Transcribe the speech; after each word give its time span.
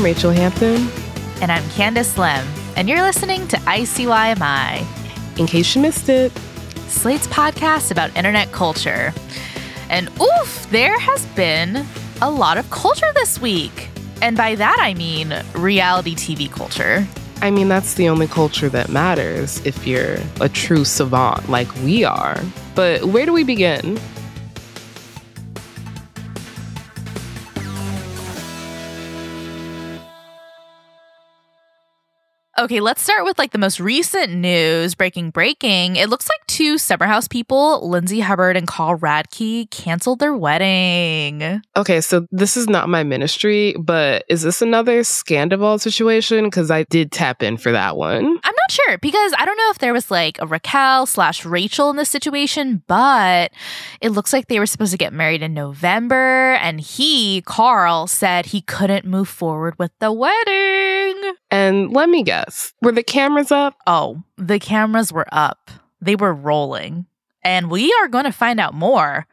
I'm 0.00 0.06
Rachelle 0.06 0.34
Hampton. 0.34 0.88
And 1.42 1.52
I'm 1.52 1.62
Candice 1.64 2.16
Lim. 2.16 2.46
And 2.74 2.88
you're 2.88 3.02
listening 3.02 3.46
to 3.48 3.58
ICYMI. 3.58 5.38
In 5.38 5.46
case 5.46 5.76
you 5.76 5.82
missed 5.82 6.08
it, 6.08 6.32
Slate's 6.88 7.26
podcast 7.26 7.90
about 7.90 8.16
internet 8.16 8.50
culture. 8.50 9.12
And 9.90 10.08
oof, 10.18 10.66
there 10.70 10.98
has 10.98 11.26
been 11.36 11.84
a 12.22 12.30
lot 12.30 12.56
of 12.56 12.70
culture 12.70 13.12
this 13.12 13.42
week. 13.42 13.90
And 14.22 14.38
by 14.38 14.54
that 14.54 14.78
I 14.80 14.94
mean 14.94 15.34
reality 15.54 16.14
TV 16.14 16.50
culture. 16.50 17.06
I 17.42 17.50
mean, 17.50 17.68
that's 17.68 17.92
the 17.92 18.08
only 18.08 18.26
culture 18.26 18.70
that 18.70 18.88
matters 18.88 19.60
if 19.66 19.86
you're 19.86 20.16
a 20.40 20.48
true 20.48 20.86
savant 20.86 21.50
like 21.50 21.74
we 21.82 22.04
are. 22.04 22.40
But 22.74 23.04
where 23.04 23.26
do 23.26 23.34
we 23.34 23.44
begin? 23.44 24.00
Okay, 32.60 32.80
let's 32.80 33.00
start 33.00 33.24
with 33.24 33.38
like 33.38 33.52
the 33.52 33.58
most 33.58 33.80
recent 33.80 34.34
news. 34.34 34.94
Breaking, 34.94 35.30
breaking. 35.30 35.96
It 35.96 36.10
looks 36.10 36.28
like 36.28 36.46
two 36.46 36.76
Summer 36.76 37.06
House 37.06 37.26
people, 37.26 37.88
Lindsay 37.88 38.20
Hubbard 38.20 38.54
and 38.54 38.66
Carl 38.68 38.98
Radke, 38.98 39.70
canceled 39.70 40.18
their 40.18 40.36
wedding. 40.36 41.62
Okay, 41.74 42.02
so 42.02 42.26
this 42.30 42.58
is 42.58 42.68
not 42.68 42.90
my 42.90 43.02
ministry, 43.02 43.74
but 43.78 44.24
is 44.28 44.42
this 44.42 44.60
another 44.60 45.00
Scandoval 45.00 45.80
situation? 45.80 46.44
Because 46.44 46.70
I 46.70 46.82
did 46.82 47.12
tap 47.12 47.42
in 47.42 47.56
for 47.56 47.72
that 47.72 47.96
one. 47.96 48.26
I'm 48.26 48.54
not 48.54 48.70
sure 48.70 48.98
because 48.98 49.32
I 49.38 49.46
don't 49.46 49.56
know 49.56 49.70
if 49.70 49.78
there 49.78 49.94
was 49.94 50.10
like 50.10 50.38
a 50.42 50.46
Raquel 50.46 51.06
slash 51.06 51.46
Rachel 51.46 51.88
in 51.88 51.96
this 51.96 52.10
situation, 52.10 52.82
but 52.86 53.52
it 54.02 54.10
looks 54.10 54.34
like 54.34 54.48
they 54.48 54.58
were 54.58 54.66
supposed 54.66 54.92
to 54.92 54.98
get 54.98 55.14
married 55.14 55.42
in 55.42 55.54
November, 55.54 56.52
and 56.60 56.78
he, 56.78 57.40
Carl, 57.40 58.06
said 58.06 58.44
he 58.46 58.60
couldn't 58.60 59.06
move 59.06 59.30
forward 59.30 59.78
with 59.78 59.92
the 59.98 60.12
wedding. 60.12 60.99
And 61.50 61.92
let 61.92 62.08
me 62.08 62.22
guess. 62.22 62.72
Were 62.80 62.92
the 62.92 63.02
cameras 63.02 63.50
up? 63.50 63.76
Oh, 63.86 64.22
the 64.36 64.58
cameras 64.58 65.12
were 65.12 65.26
up. 65.32 65.70
They 66.00 66.16
were 66.16 66.32
rolling. 66.32 67.06
And 67.42 67.70
we 67.70 67.92
are 68.00 68.08
going 68.08 68.24
to 68.24 68.32
find 68.32 68.60
out 68.60 68.74
more 68.74 69.26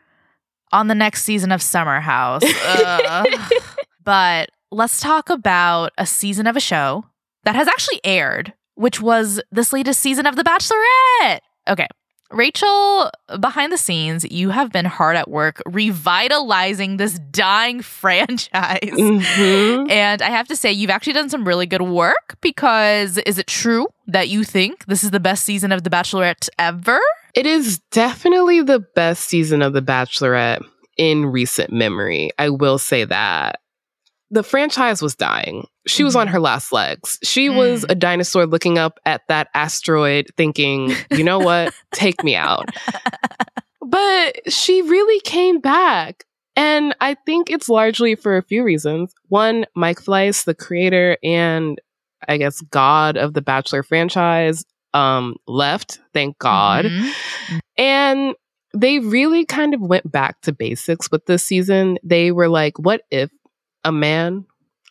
on 0.72 0.88
the 0.88 0.96
next 0.96 1.24
season 1.24 1.52
of 1.52 1.62
Summer 1.62 2.00
House. 2.00 2.44
but 4.04 4.50
let's 4.72 5.00
talk 5.00 5.30
about 5.30 5.92
a 5.98 6.06
season 6.06 6.48
of 6.48 6.56
a 6.56 6.62
show 6.62 7.06
that 7.44 7.56
has 7.56 7.68
actually 7.68 8.02
aired, 8.04 8.54
which 8.76 9.02
was 9.02 9.42
this 9.52 9.72
latest 9.72 10.00
season 10.02 10.26
of 10.26 10.36
The 10.36 10.44
Bachelorette. 10.44 11.40
Okay, 11.68 11.88
Rachelle, 12.32 13.10
behind 13.40 13.72
the 13.72 13.78
scenes, 13.78 14.30
you 14.30 14.50
have 14.50 14.72
been 14.72 14.86
hard 14.86 15.16
at 15.16 15.30
work 15.30 15.62
revitalizing 15.66 16.98
this 16.98 17.20
dying 17.32 17.82
franchise. 17.82 18.80
Mm-hmm. 18.82 19.90
And 19.90 20.22
I 20.22 20.30
have 20.30 20.48
to 20.50 20.56
say, 20.56 20.72
you've 20.72 20.90
actually 20.90 21.14
done 21.14 21.30
some 21.30 21.48
really 21.48 21.66
good 21.66 21.82
work 21.82 22.38
because 22.42 23.18
is 23.20 23.38
it 23.38 23.48
true 23.48 23.88
that 24.08 24.30
you 24.30 24.44
think 24.44 24.86
this 24.86 25.04
is 25.04 25.12
the 25.12 25.20
best 25.20 25.44
season 25.44 25.72
of 25.72 25.84
The 25.84 25.90
Bachelorette 25.90 26.50
ever? 26.60 27.00
It 27.34 27.46
is 27.46 27.80
definitely 27.92 28.62
the 28.62 28.80
best 28.80 29.28
season 29.28 29.62
of 29.62 29.74
The 29.74 29.82
Bachelorette 29.82 30.66
in 30.98 31.28
recent 31.28 31.72
memory. 31.72 32.32
I 32.38 32.50
will 32.50 32.78
say 32.78 33.06
that 33.06 33.62
the 34.30 34.44
franchise 34.44 35.02
was 35.02 35.16
dying. 35.16 35.68
She 35.88 36.04
was 36.04 36.16
on 36.16 36.28
mm-hmm. 36.28 36.34
her 36.34 36.40
last 36.40 36.72
legs. 36.72 37.18
She 37.24 37.50
mm. 37.50 37.56
was 37.56 37.86
a 37.90 37.96
dinosaur 37.96 38.46
looking 38.46 38.78
up 38.78 39.00
at 39.06 39.22
that 39.30 39.48
asteroid 39.54 40.32
thinking, 40.38 40.94
you 41.12 41.24
know 41.24 41.40
what? 41.40 41.74
Take 41.94 42.24
me 42.24 42.36
out. 42.36 42.70
But 43.90 44.52
she 44.52 44.82
really 44.82 45.22
came 45.22 45.60
back. 45.60 46.26
And 46.56 46.96
I 47.00 47.16
think 47.26 47.50
it's 47.50 47.70
largely 47.70 48.16
for 48.16 48.36
a 48.36 48.44
few 48.44 48.64
reasons. 48.64 49.14
One, 49.30 49.66
Mike 49.76 50.02
Fleiss, 50.02 50.44
the 50.44 50.56
creator 50.56 51.18
and 51.24 51.80
I 52.28 52.38
guess 52.38 52.62
God 52.62 53.16
of 53.16 53.34
the 53.34 53.42
Bachelor 53.42 53.84
franchise, 53.84 54.66
um, 54.94 55.38
left, 55.48 56.00
thank 56.14 56.38
God. 56.40 56.86
Mm-hmm. 56.86 57.58
And 57.78 58.36
they 58.74 59.00
really 59.00 59.46
kind 59.46 59.74
of 59.74 59.82
went 59.82 60.12
back 60.12 60.42
to 60.42 60.52
basics 60.52 61.10
with 61.12 61.26
this 61.28 61.44
season. 61.44 61.98
They 62.04 62.32
were 62.32 62.50
like, 62.50 62.78
what 62.80 63.04
if 63.12 63.30
a 63.84 63.92
man 63.92 64.46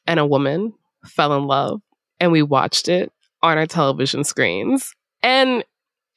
and 0.06 0.20
a 0.20 0.26
woman 0.26 0.72
fell 1.06 1.36
in 1.36 1.46
love 1.46 1.80
and 2.20 2.32
we 2.32 2.42
watched 2.42 2.88
it 2.88 3.12
on 3.42 3.58
our 3.58 3.66
television 3.66 4.24
screens. 4.24 4.94
And 5.22 5.64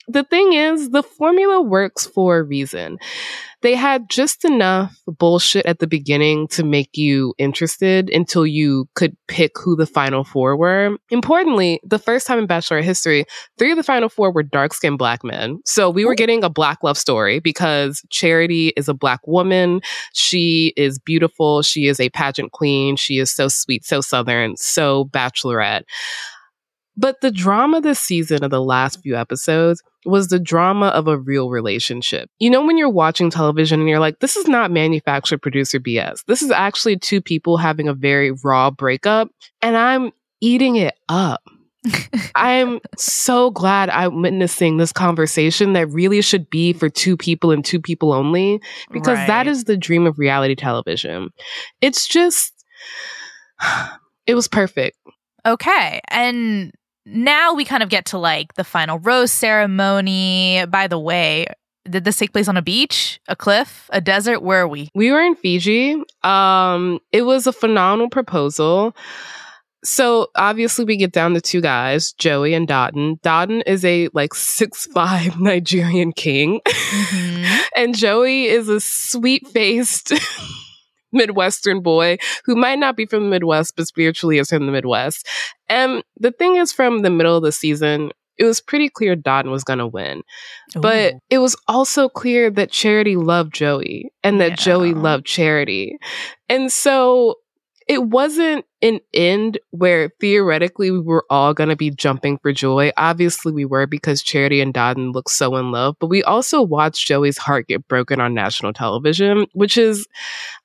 the 0.10 0.24
thing 0.24 0.54
is, 0.54 0.90
the 0.90 1.04
formula 1.04 1.62
works 1.62 2.06
for 2.06 2.40
a 2.40 2.44
reason. 2.44 2.98
They 3.62 3.76
had 3.76 4.10
just 4.10 4.46
enough 4.46 4.98
bullshit 5.06 5.66
at 5.66 5.80
the 5.80 5.88
beginning 5.88 6.48
to 6.50 6.64
make 6.64 6.98
you 6.98 7.34
interested 7.38 8.10
until 8.10 8.48
you 8.48 8.88
could 8.96 9.16
pick 9.28 9.52
who 9.58 9.76
the 9.76 9.86
final 9.86 10.24
four 10.24 10.56
were. 10.56 10.98
Importantly, 11.12 11.82
the 11.84 12.00
first 12.00 12.26
time 12.26 12.40
in 12.40 12.48
Bachelor 12.48 12.82
history, 12.82 13.26
three 13.58 13.72
of 13.72 13.78
the 13.78 13.84
final 13.84 14.08
four 14.08 14.32
were 14.32 14.44
dark 14.44 14.74
skinned 14.74 14.98
black 14.98 15.24
men. 15.24 15.60
So 15.66 15.90
we 15.90 16.06
were 16.06 16.16
getting 16.16 16.44
a 16.44 16.50
black 16.50 16.80
love 16.84 16.98
story 16.98 17.40
because 17.40 18.02
Charity 18.10 18.70
is 18.78 18.88
a 18.88 18.94
black 18.94 19.20
woman. 19.28 19.82
She 20.14 20.74
is 20.78 20.98
beautiful. 20.98 21.62
She 21.62 21.88
is 21.88 22.00
a 22.00 22.10
pageant 22.10 22.54
queen. 22.54 22.96
She 22.96 23.20
is 23.20 23.32
so 23.32 23.50
sweet, 23.50 23.86
so 23.86 24.00
southern, 24.00 24.56
so 24.56 25.06
bachelorette. 25.06 25.84
But 27.00 27.22
the 27.22 27.32
drama 27.32 27.80
this 27.80 27.98
season 27.98 28.44
of 28.44 28.52
the 28.52 28.62
last 28.62 29.02
few 29.02 29.16
episodes 29.16 29.82
was 30.06 30.28
the 30.28 30.40
drama 30.40 30.88
of 30.88 31.08
a 31.08 31.18
real 31.18 31.50
relationship. 31.50 32.30
You 32.40 32.50
know, 32.50 32.66
when 32.66 32.78
you're 32.78 32.90
watching 32.90 33.30
television 33.30 33.80
and 33.80 33.88
you're 33.88 34.02
like, 34.02 34.20
this 34.20 34.36
is 34.36 34.50
not 34.50 34.70
manufactured 34.70 35.42
producer 35.42 35.80
BS. 35.80 36.26
This 36.26 36.42
is 36.42 36.52
actually 36.52 36.98
two 36.98 37.22
people 37.22 37.56
having 37.56 37.88
a 37.88 37.94
very 37.94 38.32
raw 38.44 38.70
breakup, 38.70 39.30
and 39.62 39.78
I'm 39.78 40.12
eating 40.42 40.76
it 40.76 40.96
up. 41.08 41.42
I'm 42.36 42.82
so 42.98 43.52
glad 43.52 43.90
I'm 43.90 44.22
witnessing 44.22 44.76
this 44.76 44.92
conversation 44.92 45.72
that 45.74 45.88
really 45.88 46.22
should 46.22 46.50
be 46.50 46.74
for 46.74 46.90
two 46.90 47.16
people 47.16 47.52
and 47.52 47.64
two 47.64 47.80
people 47.80 48.12
only, 48.12 48.60
because 48.92 49.20
right. 49.20 49.28
that 49.28 49.48
is 49.48 49.64
the 49.64 49.78
dream 49.78 50.06
of 50.06 50.20
reality 50.20 50.56
television. 50.56 51.30
It's 51.80 52.06
just, 52.10 52.66
it 54.28 54.36
was 54.36 54.50
perfect. 54.50 54.98
Okay. 55.46 56.02
And 56.10 56.74
now 57.10 57.54
we 57.54 57.66
kind 57.66 57.84
of 57.84 57.90
get 57.90 58.06
to 58.08 58.18
like 58.18 58.54
the 58.54 58.64
final 58.64 59.00
rose 59.00 59.32
ceremony. 59.32 60.66
By 60.68 60.88
the 60.88 61.00
way, 61.00 61.48
did 61.90 62.04
this 62.04 62.18
take 62.18 62.32
place 62.32 62.48
on 62.48 62.58
a 62.58 62.62
beach, 62.62 63.20
a 63.28 63.36
cliff, 63.36 63.90
a 63.92 64.02
desert? 64.02 64.42
Where 64.42 64.62
are 64.62 64.68
we? 64.68 64.90
We 64.94 65.12
were 65.12 65.22
in 65.22 65.36
Fiji. 65.36 66.02
Um, 66.24 67.00
it 67.12 67.24
was 67.24 67.48
a 67.48 67.54
phenomenal 67.54 68.10
proposal. 68.10 68.96
So 69.84 70.28
obviously 70.36 70.84
we 70.84 70.98
get 70.98 71.14
down 71.14 71.34
to 71.36 71.42
two 71.42 71.62
guys, 71.62 72.12
Joey 72.14 72.54
and 72.54 72.68
Dotun. 72.68 73.20
Dotun 73.22 73.64
is 73.66 73.86
a 73.86 74.10
like 74.14 74.34
six 74.34 74.86
five 74.88 75.40
Nigerian 75.40 76.12
king. 76.12 76.60
Mm-hmm. 76.66 77.62
and 77.76 77.98
Joey 77.98 78.46
is 78.46 78.68
a 78.68 78.82
sweet 78.82 79.48
faced 79.48 80.14
Midwestern 81.12 81.82
boy 81.82 82.18
who 82.46 82.56
might 82.56 82.80
not 82.80 82.96
be 82.96 83.06
from 83.06 83.24
the 83.24 83.30
Midwest, 83.30 83.76
but 83.76 83.88
spiritually 83.88 84.38
is 84.38 84.50
from 84.50 84.66
the 84.66 84.72
Midwest. 84.72 85.28
And 85.68 86.04
the 86.18 86.32
thing 86.32 86.56
is, 86.56 86.72
from 86.72 87.02
the 87.02 87.10
middle 87.10 87.38
of 87.38 87.44
the 87.44 87.52
season, 87.52 88.12
it 88.38 88.46
was 88.46 88.62
pretty 88.62 88.90
clear 88.90 89.16
Don 89.16 89.52
was 89.52 89.64
going 89.64 89.80
to 89.80 89.88
win. 89.88 90.24
Ooh. 90.76 90.82
But 90.82 91.16
it 91.30 91.40
was 91.40 91.56
also 91.68 92.08
clear 92.08 92.50
that 92.52 92.72
Charity 92.72 93.18
loved 93.18 93.54
Joey 93.54 94.12
and 94.24 94.40
that 94.40 94.52
yeah. 94.52 94.56
Joey 94.56 94.94
loved 94.94 95.26
Charity. 95.26 95.98
And 96.48 96.72
so 96.72 97.36
it 97.90 98.04
wasn't 98.04 98.66
an 98.84 99.00
end 99.16 99.58
where 99.72 100.12
theoretically 100.22 100.92
we 100.92 101.00
were 101.00 101.26
all 101.28 101.56
going 101.56 101.70
to 101.70 101.76
be 101.76 101.90
jumping 101.90 102.38
for 102.38 102.54
joy. 102.54 102.92
Obviously, 102.98 103.52
we 103.52 103.66
were 103.66 103.88
because 103.88 104.22
Charity 104.22 104.62
and 104.62 104.72
Dotun 104.72 105.12
look 105.12 105.28
so 105.28 105.56
in 105.56 105.72
love, 105.72 105.96
but 106.00 106.06
we 106.08 106.22
also 106.22 106.62
watched 106.62 107.08
Joey's 107.08 107.40
heart 107.40 107.68
get 107.68 107.88
broken 107.88 108.22
on 108.22 108.36
national 108.36 108.74
television, 108.74 109.48
which 109.54 109.76
is, 109.76 110.08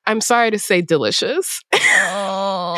I'm 0.04 0.20
sorry 0.20 0.50
to 0.50 0.58
say, 0.58 0.82
delicious. 0.82 1.62
Oh. 1.72 2.76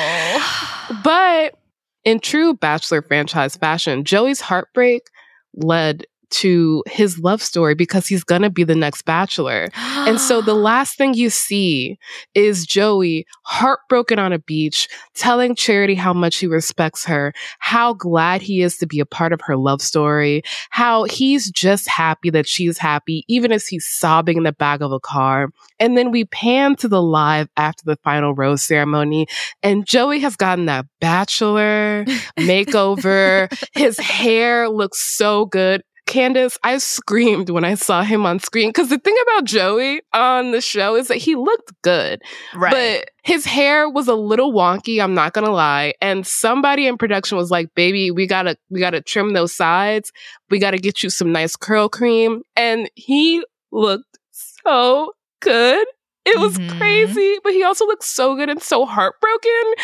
but 1.04 1.56
in 2.04 2.20
true 2.20 2.54
Bachelor 2.54 3.02
franchise 3.02 3.56
fashion, 3.56 4.04
Joey's 4.04 4.40
heartbreak 4.40 5.08
led 5.56 6.06
to 6.30 6.82
his 6.86 7.18
love 7.18 7.42
story 7.42 7.74
because 7.74 8.06
he's 8.06 8.24
gonna 8.24 8.50
be 8.50 8.64
the 8.64 8.74
next 8.74 9.02
bachelor. 9.02 9.68
and 9.74 10.20
so 10.20 10.40
the 10.40 10.54
last 10.66 10.96
thing 10.96 11.14
you 11.14 11.30
see 11.30 11.98
is 12.34 12.66
Joey 12.66 13.26
heartbroken 13.44 14.18
on 14.18 14.32
a 14.32 14.38
beach, 14.38 14.88
telling 15.14 15.54
Charity 15.54 15.94
how 15.94 16.12
much 16.12 16.36
he 16.36 16.46
respects 16.46 17.04
her, 17.04 17.32
how 17.58 17.94
glad 17.94 18.42
he 18.42 18.62
is 18.62 18.76
to 18.78 18.86
be 18.86 19.00
a 19.00 19.06
part 19.06 19.32
of 19.32 19.40
her 19.42 19.56
love 19.56 19.80
story, 19.80 20.42
how 20.70 21.04
he's 21.04 21.50
just 21.50 21.88
happy 21.88 22.30
that 22.30 22.46
she's 22.46 22.78
happy, 22.78 23.24
even 23.28 23.52
as 23.52 23.66
he's 23.66 23.86
sobbing 23.86 24.36
in 24.36 24.42
the 24.42 24.52
back 24.52 24.80
of 24.80 24.92
a 24.92 25.00
car. 25.00 25.50
And 25.78 25.96
then 25.96 26.10
we 26.10 26.24
pan 26.24 26.76
to 26.76 26.88
the 26.88 27.02
live 27.02 27.48
after 27.56 27.82
the 27.84 27.96
final 27.96 28.34
rose 28.34 28.62
ceremony, 28.62 29.26
and 29.62 29.86
Joey 29.86 30.20
has 30.20 30.36
gotten 30.36 30.66
that 30.66 30.86
bachelor 31.00 32.04
makeover. 32.38 33.52
his 33.74 33.98
hair 33.98 34.68
looks 34.68 35.00
so 35.00 35.46
good 35.46 35.82
Candice, 36.06 36.56
I 36.62 36.78
screamed 36.78 37.50
when 37.50 37.64
I 37.64 37.74
saw 37.74 38.02
him 38.02 38.24
on 38.26 38.38
screen 38.38 38.68
because 38.70 38.88
the 38.88 38.98
thing 38.98 39.16
about 39.22 39.44
Joey 39.44 40.00
on 40.12 40.52
the 40.52 40.60
show 40.60 40.94
is 40.94 41.08
that 41.08 41.16
he 41.16 41.34
looked 41.34 41.72
good. 41.82 42.22
Right. 42.54 42.70
But 43.02 43.10
his 43.24 43.44
hair 43.44 43.88
was 43.88 44.06
a 44.08 44.14
little 44.14 44.52
wonky, 44.52 45.02
I'm 45.02 45.14
not 45.14 45.32
gonna 45.32 45.50
lie. 45.50 45.94
And 46.00 46.26
somebody 46.26 46.86
in 46.86 46.96
production 46.96 47.36
was 47.36 47.50
like, 47.50 47.74
baby, 47.74 48.10
we 48.10 48.26
gotta 48.26 48.56
we 48.70 48.80
gotta 48.80 49.00
trim 49.00 49.32
those 49.32 49.54
sides. 49.54 50.12
We 50.48 50.58
gotta 50.58 50.78
get 50.78 51.02
you 51.02 51.10
some 51.10 51.32
nice 51.32 51.56
curl 51.56 51.88
cream. 51.88 52.42
And 52.54 52.88
he 52.94 53.44
looked 53.72 54.18
so 54.32 55.12
good. 55.40 55.86
It 56.24 56.38
was 56.40 56.58
Mhm. 56.58 56.78
crazy, 56.78 57.38
but 57.44 57.52
he 57.52 57.62
also 57.62 57.84
looked 57.86 58.04
so 58.04 58.34
good 58.36 58.48
and 58.48 58.62
so 58.62 58.84
heartbroken 58.86 59.74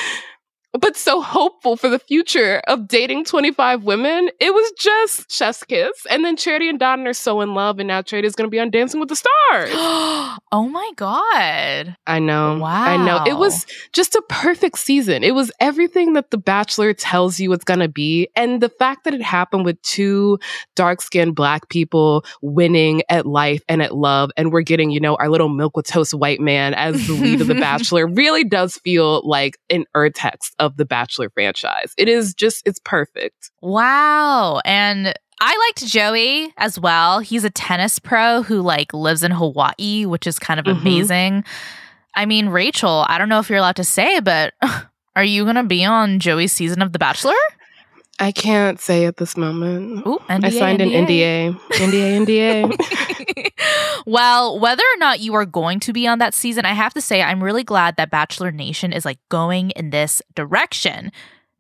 but 0.73 0.97
so 0.97 1.21
hopeful 1.21 1.77
for 1.77 1.89
the 1.89 1.99
future 1.99 2.63
of 2.67 2.89
dating 2.89 3.25
25 3.25 3.85
women. 3.85 4.31
It 4.41 4.55
was 4.55 4.73
just 4.79 5.31
chef's 5.31 5.63
kiss. 5.65 5.93
And 6.11 6.25
then 6.25 6.37
Charity 6.37 6.69
and 6.69 6.79
Don 6.79 7.07
are 7.07 7.13
so 7.13 7.41
in 7.43 7.55
love, 7.55 7.79
and 7.79 7.89
now 7.89 8.01
Charity 8.01 8.27
is 8.27 8.35
going 8.35 8.47
to 8.47 8.51
be 8.51 8.59
on 8.59 8.71
Dancing 8.71 8.99
with 8.99 9.11
the 9.11 9.17
Stars. 9.17 9.71
oh 9.73 10.69
my 10.71 10.91
god. 10.97 11.97
I 12.07 12.19
know. 12.19 12.59
Wow. 12.59 12.85
I 12.85 12.97
know. 12.97 13.25
It 13.27 13.37
was 13.37 13.67
just 13.93 14.15
a 14.15 14.23
perfect 14.29 14.79
season. 14.79 15.23
It 15.23 15.35
was 15.35 15.53
everything 15.61 16.15
that 16.15 16.31
The 16.31 16.39
Bachelor 16.39 16.95
tells 16.95 17.39
you 17.39 17.53
it's 17.53 17.65
going 17.65 17.81
to 17.81 17.89
be. 17.89 18.29
And 18.35 18.61
the 18.63 18.71
fact 18.71 19.05
that 19.05 19.15
it 19.15 19.23
happened 19.23 19.65
with 19.65 19.81
two 19.83 20.39
dark 20.75 21.03
skinned 21.03 21.35
black 21.35 21.69
people 21.69 22.25
winning 22.41 23.03
at 23.11 23.27
life 23.27 23.63
and 23.69 23.83
at 23.83 23.95
love, 23.95 24.31
and 24.37 24.53
we're 24.53 24.63
getting, 24.63 24.91
you 24.91 25.01
know, 25.01 25.17
our 25.17 25.29
little 25.29 25.51
milk 25.51 25.77
with 25.77 25.87
toast 25.87 26.15
white 26.15 26.41
man 26.41 26.73
as 26.75 27.07
the 27.07 27.13
lead 27.13 27.41
of 27.43 27.47
The 27.47 27.55
Bachelor 27.63 28.07
really 28.07 28.45
does 28.45 28.79
feel 28.79 29.27
like 29.29 29.59
an 29.69 29.85
urtext 29.95 30.53
of 30.63 30.77
the 30.77 30.85
Bachelor 30.85 31.29
franchise. 31.31 31.93
It 31.99 32.09
is 32.09 32.35
just, 32.35 32.63
it's 32.67 32.79
perfect. 32.85 33.51
Wow. 33.61 34.61
And 34.65 35.13
I 35.41 35.57
liked 35.69 35.85
Joey 35.87 36.53
as 36.57 36.79
well. 36.79 37.19
He's 37.19 37.43
a 37.45 37.51
tennis 37.51 37.99
pro 37.99 38.43
who 38.43 38.63
like 38.63 38.95
lives 38.95 39.23
in 39.25 39.33
Hawaii, 39.33 40.07
which 40.07 40.27
is 40.27 40.39
kind 40.39 40.61
of 40.61 40.67
Mhm. 40.67 40.81
amazing. 40.81 41.45
I 42.15 42.27
mean, 42.27 42.49
Rachel, 42.49 43.05
I 43.09 43.19
don't 43.19 43.29
know 43.29 43.41
if 43.41 43.49
you're 43.49 43.59
allowed 43.59 43.77
to 43.77 43.85
say, 43.85 44.21
but 44.21 44.55
are 45.17 45.25
you 45.25 45.43
going 45.45 45.57
to 45.57 45.65
be 45.65 45.85
on 45.85 46.21
Joey's 46.21 46.53
season 46.53 46.81
of 46.81 46.93
The 46.93 46.99
Bachelor? 46.99 47.35
I 48.19 48.31
can't 48.31 48.81
say 48.81 49.07
at 49.07 49.17
this 49.17 49.37
moment. 49.37 50.07
Ooh, 50.07 50.21
I 50.29 50.51
signed 50.51 50.81
an 50.81 50.91
NDA. 50.91 51.59
NDA, 51.71 52.27
NDA. 52.27 54.03
well, 54.07 54.61
whether 54.61 54.83
or 54.83 54.99
not 54.99 55.21
you 55.21 55.35
are 55.35 55.47
going 55.47 55.81
to 55.81 55.93
be 55.93 56.07
on 56.07 56.19
that 56.19 56.35
season, 56.35 56.65
I 56.65 56.73
have 56.73 56.95
to 56.95 57.01
say 57.01 57.23
I'm 57.23 57.43
really 57.43 57.65
glad 57.65 57.97
that 57.97 58.11
Bachelor 58.11 58.53
Nation 58.53 58.93
is 58.93 59.05
like 59.05 59.19
going 59.29 59.71
in 59.71 59.91
this 59.91 60.23
direction 60.35 61.11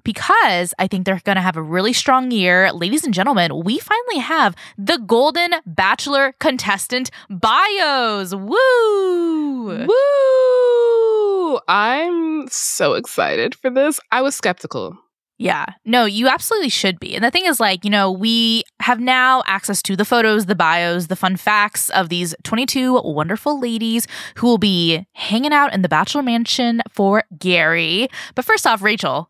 because 0.05 0.75
I 0.79 0.87
think 0.87 1.07
they're 1.07 1.21
going 1.25 1.37
to 1.37 1.43
have 1.43 1.57
a 1.57 1.63
really 1.63 1.93
strong 1.93 2.31
year. 2.31 2.73
Ladies 2.73 3.05
and 3.05 3.15
gentlemen, 3.15 3.65
we 3.65 3.79
finally 3.79 4.19
have 4.19 4.55
the 4.77 4.99
Golden 4.99 5.53
Bachelor 5.67 6.35
contestant 6.39 7.11
bios. 7.31 8.35
Woo! 8.35 9.87
Woo! 9.87 11.61
I'm 11.69 12.49
so 12.49 12.95
excited 12.95 13.55
for 13.55 13.71
this. 13.71 14.01
I 14.11 14.23
was 14.23 14.35
skeptical. 14.35 14.99
Yeah. 15.43 15.67
No, 15.85 16.05
you 16.05 16.29
absolutely 16.29 16.69
should 16.69 17.00
be. 17.00 17.17
And 17.17 17.25
the 17.25 17.31
thing 17.31 17.47
is, 17.47 17.59
like, 17.59 17.85
you 17.85 17.91
know, 17.91 18.12
we 18.12 18.62
have 18.81 19.00
now 19.00 19.43
access 19.47 19.83
to 19.83 19.97
the 19.97 20.05
photos, 20.05 20.47
the 20.47 20.55
bios, 20.55 21.09
the 21.09 21.17
fun 21.17 21.37
facts 21.37 21.91
of 21.91 22.09
these 22.11 22.33
22 22.44 23.00
wonderful 23.03 23.59
ladies 23.59 24.06
who 24.37 24.47
will 24.47 24.59
be 24.59 25.05
hanging 25.15 25.53
out 25.53 25.75
in 25.75 25.83
the 25.83 25.89
Bachelor 25.89 26.23
Mansion 26.23 26.81
for 26.93 27.25
Gary. 27.41 28.09
But 28.37 28.44
first 28.44 28.69
off, 28.69 28.83
Rachel, 28.83 29.29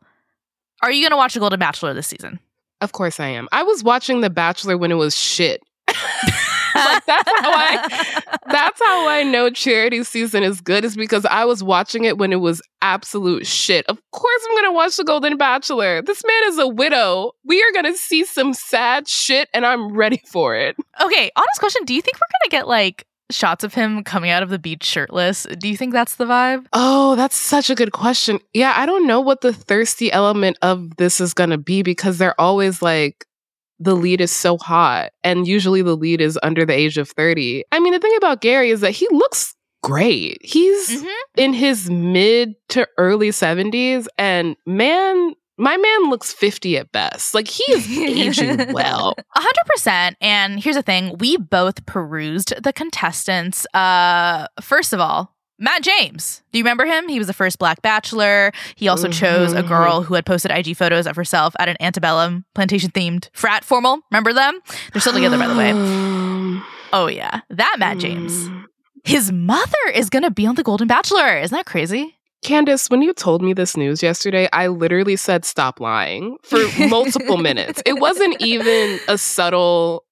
are 0.83 0.93
you 0.93 1.01
going 1.03 1.13
to 1.13 1.17
watch 1.17 1.33
The 1.33 1.41
Golden 1.41 1.59
Bachelor 1.59 1.95
this 1.95 2.09
season? 2.09 2.41
Of 2.83 2.93
course 2.93 3.19
I 3.19 3.29
am. 3.29 3.49
I 3.51 3.63
was 3.63 3.83
watching 3.83 4.21
The 4.21 4.29
Bachelor 4.29 4.77
when 4.77 4.93
it 4.93 4.97
was 4.97 5.17
shit. 5.17 5.63
like 6.75 7.05
that's 7.07 7.31
how 7.31 7.51
I 7.51 8.23
that's 8.51 8.81
how 8.83 9.09
I 9.09 9.23
know 9.23 9.51
charity 9.51 10.05
season 10.05 10.43
is 10.43 10.61
good 10.61 10.85
is 10.85 10.97
because 10.97 11.25
I 11.27 11.45
was 11.45 11.63
watching 11.63 12.05
it 12.05 12.19
when 12.19 12.33
it 12.33 12.41
was 12.41 12.63
absolute 12.81 13.47
shit. 13.47 13.87
Of 13.87 13.99
course 14.11 14.47
I'm 14.49 14.57
gonna 14.57 14.73
watch 14.73 14.97
The 14.97 15.05
Golden 15.05 15.37
Bachelor. 15.37 16.03
This 16.03 16.23
man 16.25 16.43
is 16.53 16.59
a 16.59 16.69
widow. 16.69 17.33
We 17.45 17.63
are 17.63 17.73
gonna 17.73 17.97
see 17.97 18.25
some 18.25 18.53
sad 18.55 19.09
shit 19.09 19.49
and 19.55 19.67
I'm 19.67 19.93
ready 19.93 20.23
for 20.27 20.57
it. 20.57 20.77
Okay, 21.01 21.31
honest 21.37 21.59
question. 21.59 21.85
Do 21.85 21.95
you 21.95 22.03
think 22.03 22.17
we're 22.17 22.21
going 22.21 22.51
to 22.51 22.51
get 22.51 22.69
like 22.69 23.07
shots 23.31 23.65
of 23.65 23.75
him 23.75 24.05
coming 24.05 24.31
out 24.31 24.43
of 24.43 24.51
the 24.51 24.59
beach 24.59 24.85
shirtless? 24.85 25.47
Do 25.59 25.69
you 25.69 25.77
think 25.77 25.93
that's 25.93 26.17
the 26.17 26.25
vibe? 26.25 26.67
Oh, 26.73 27.17
that's 27.17 27.37
such 27.37 27.71
a 27.71 27.75
good 27.75 27.93
question. 27.93 28.39
Yeah, 28.53 28.75
I 28.77 28.87
don't 28.87 29.07
know 29.07 29.21
what 29.21 29.41
the 29.41 29.53
thirsty 29.53 30.13
element 30.13 30.59
of 30.63 30.97
this 30.97 31.21
is 31.21 31.35
gonna 31.35 31.59
be 31.59 31.83
because 31.83 32.19
they're 32.19 32.41
always 32.41 32.83
like 32.83 33.27
the 33.81 33.95
lead 33.95 34.21
is 34.21 34.31
so 34.31 34.57
hot 34.59 35.11
and 35.25 35.47
usually 35.47 35.83
the 35.83 35.97
lead 35.97 36.21
is 36.21 36.39
under 36.43 36.65
the 36.65 36.73
age 36.75 36.99
of 36.99 37.09
30. 37.11 37.65
I 37.73 37.81
mean, 37.81 37.93
the 37.93 37.99
thing 37.99 38.15
about 38.17 38.41
Gary 38.41 38.71
is 38.71 38.81
that 38.81 38.93
he 38.93 39.09
looks 39.11 39.55
great. 39.83 40.39
He's 40.43 41.03
Mhm. 41.03 41.11
in 41.37 41.53
his 41.53 41.91
mid 41.91 42.55
to 42.71 42.87
early 42.99 43.31
70s 43.31 44.07
and 44.19 44.57
man 44.67 45.35
my 45.59 45.77
man 45.77 46.11
looks 46.11 46.33
50 46.33 46.79
at 46.79 46.91
best. 46.93 47.35
Like 47.35 47.47
he 47.47 47.63
is 47.73 47.87
aging 47.99 48.73
well. 48.73 49.15
A 49.37 49.41
hundred 49.41 49.67
percent. 49.67 50.17
And 50.21 50.59
here's 50.59 50.77
the 50.77 50.83
thing: 50.83 51.17
we 51.19 51.37
both 51.37 51.85
perused 51.87 52.55
the 52.63 52.73
contestants. 52.73 53.67
Uh, 53.75 54.47
first 54.61 54.93
of 54.93 54.99
all, 54.99 55.32
Matt 55.63 55.83
James. 55.83 56.43
Do 56.53 56.59
you 56.59 56.65
remember 56.65 56.85
him? 56.85 57.09
He 57.09 57.19
was 57.19 57.29
the 57.29 57.33
first 57.33 57.59
Black 57.59 57.81
Bachelor. 57.83 58.51
He 58.75 58.89
also 58.89 59.09
chose 59.09 59.53
a 59.53 59.63
Mhm. 59.63 59.69
girl 59.69 60.03
who 60.03 60.15
had 60.15 60.27
posted 60.27 60.51
IG 60.51 60.75
photos 60.75 61.07
of 61.07 61.15
herself 61.17 61.55
at 61.59 61.69
an 61.69 61.77
antebellum 61.81 62.45
plantation 62.55 62.91
themed 62.91 63.29
frat 63.33 63.65
formal. 63.65 64.01
Remember 64.11 64.33
them? 64.33 64.59
They're 64.93 65.01
still 65.01 65.13
together, 65.13 65.39
by 65.39 65.47
the 65.47 65.55
way. 65.57 65.73
Oh 66.95 67.07
yeah, 67.07 67.41
that 67.49 67.77
Matt 67.79 67.97
James. 67.99 68.33
mm. 68.51 68.65
His 69.05 69.33
mother 69.33 69.73
is 69.95 70.11
gonna 70.11 70.31
be 70.31 70.45
on 70.45 70.57
the 70.57 70.63
Golden 70.63 70.87
Bachelor. 70.87 71.39
Isn't 71.39 71.57
that 71.57 71.65
crazy? 71.65 72.17
Candice, 72.45 72.91
when 72.91 73.01
you 73.03 73.15
told 73.15 73.41
me 73.41 73.53
this 73.55 73.77
news 73.79 74.03
yesterday, 74.03 74.47
I 74.53 74.67
literally 74.67 75.17
said 75.17 75.45
stop 75.47 75.81
lying 75.81 76.37
for 76.43 76.59
multiple 76.89 77.37
minutes. 77.49 77.81
It 77.87 77.95
wasn't 78.01 78.43
even 78.43 78.99
a 79.09 79.17
subtle, 79.17 80.05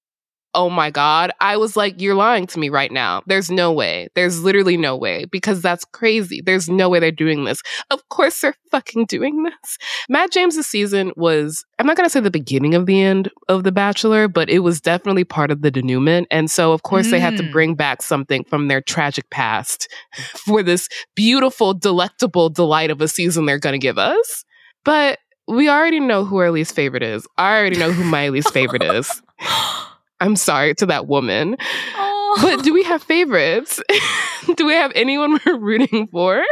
oh 0.55 0.69
my 0.69 0.91
God. 0.91 1.31
I 1.41 1.56
was 1.56 1.76
like, 1.76 2.00
you're 2.00 2.14
lying 2.14 2.47
to 2.49 2.58
me 2.58 2.69
right 2.69 2.91
now. 2.91 3.23
There's 3.26 3.50
no 3.50 3.73
way. 3.73 4.08
There's 4.14 4.43
literally 4.43 4.76
no 4.76 4.97
way 4.97 5.25
because 5.26 5.62
that's 5.62 5.85
crazy. 5.85 6.41
There's 6.44 6.69
no 6.69 6.88
way 6.88 6.99
they're 6.99 7.11
doing 7.12 7.44
this. 7.44 7.62
Of 7.91 8.08
course 8.08 8.41
they're 8.41 8.55
fucking 8.70 9.06
doing 9.06 9.44
this. 9.44 9.79
Matt 10.08 10.32
James's 10.32 10.67
season 10.67 11.12
was, 11.17 11.64
I'm 11.79 11.87
not 11.87 11.97
going 11.97 12.06
to 12.06 12.11
say 12.11 12.20
the 12.20 12.31
beginning 12.31 12.75
of 12.75 12.87
the 12.87 13.00
end 13.00 13.31
of 13.49 13.64
The 13.64 13.73
Bachelor, 13.73 14.26
but 14.28 14.50
it 14.50 14.61
was 14.61 14.80
definitely 14.80 15.25
part 15.25 15.50
of 15.50 15.62
the 15.62 15.71
denouement. 15.71 16.26
And 16.30 16.50
so, 16.50 16.73
of 16.73 16.83
course, 16.83 17.11
they 17.11 17.21
had 17.21 17.37
to 17.37 17.42
Mm. 17.45 17.52
bring 17.52 17.75
back 17.75 18.02
something 18.02 18.45
from 18.45 18.69
their 18.69 18.80
tragic 18.80 19.30
past 19.30 19.88
for 20.45 20.62
this 20.62 20.88
beautiful, 21.14 21.75
delectable 21.75 22.49
delight 22.50 22.90
of 22.90 23.00
a 23.00 23.09
season 23.09 23.47
they're 23.47 23.59
going 23.59 23.73
to 23.73 23.78
give 23.78 23.99
us. 23.99 24.45
But 24.85 25.19
we 25.49 25.69
already 25.69 26.00
know 26.00 26.25
who 26.25 26.37
our 26.38 26.50
least 26.50 26.75
favorite 26.75 27.02
is. 27.02 27.26
I 27.38 27.57
already 27.59 27.76
know 27.76 27.92
who 27.92 28.04
my 28.04 28.28
least 28.28 28.52
favorite 28.52 28.83
is. 28.83 29.23
I'm 30.21 30.37
sorry 30.37 30.75
to 30.77 30.87
that 30.87 31.07
woman. 31.07 31.57
oh. 31.97 32.17
But 32.43 32.62
do 32.62 32.73
we 32.73 32.83
have 32.85 33.03
favorites? 33.03 33.81
do 34.57 34.65
we 34.67 34.75
have 34.75 34.93
anyone 34.95 35.41
we're 35.47 35.59
rooting 35.59 36.07
for? 36.09 36.45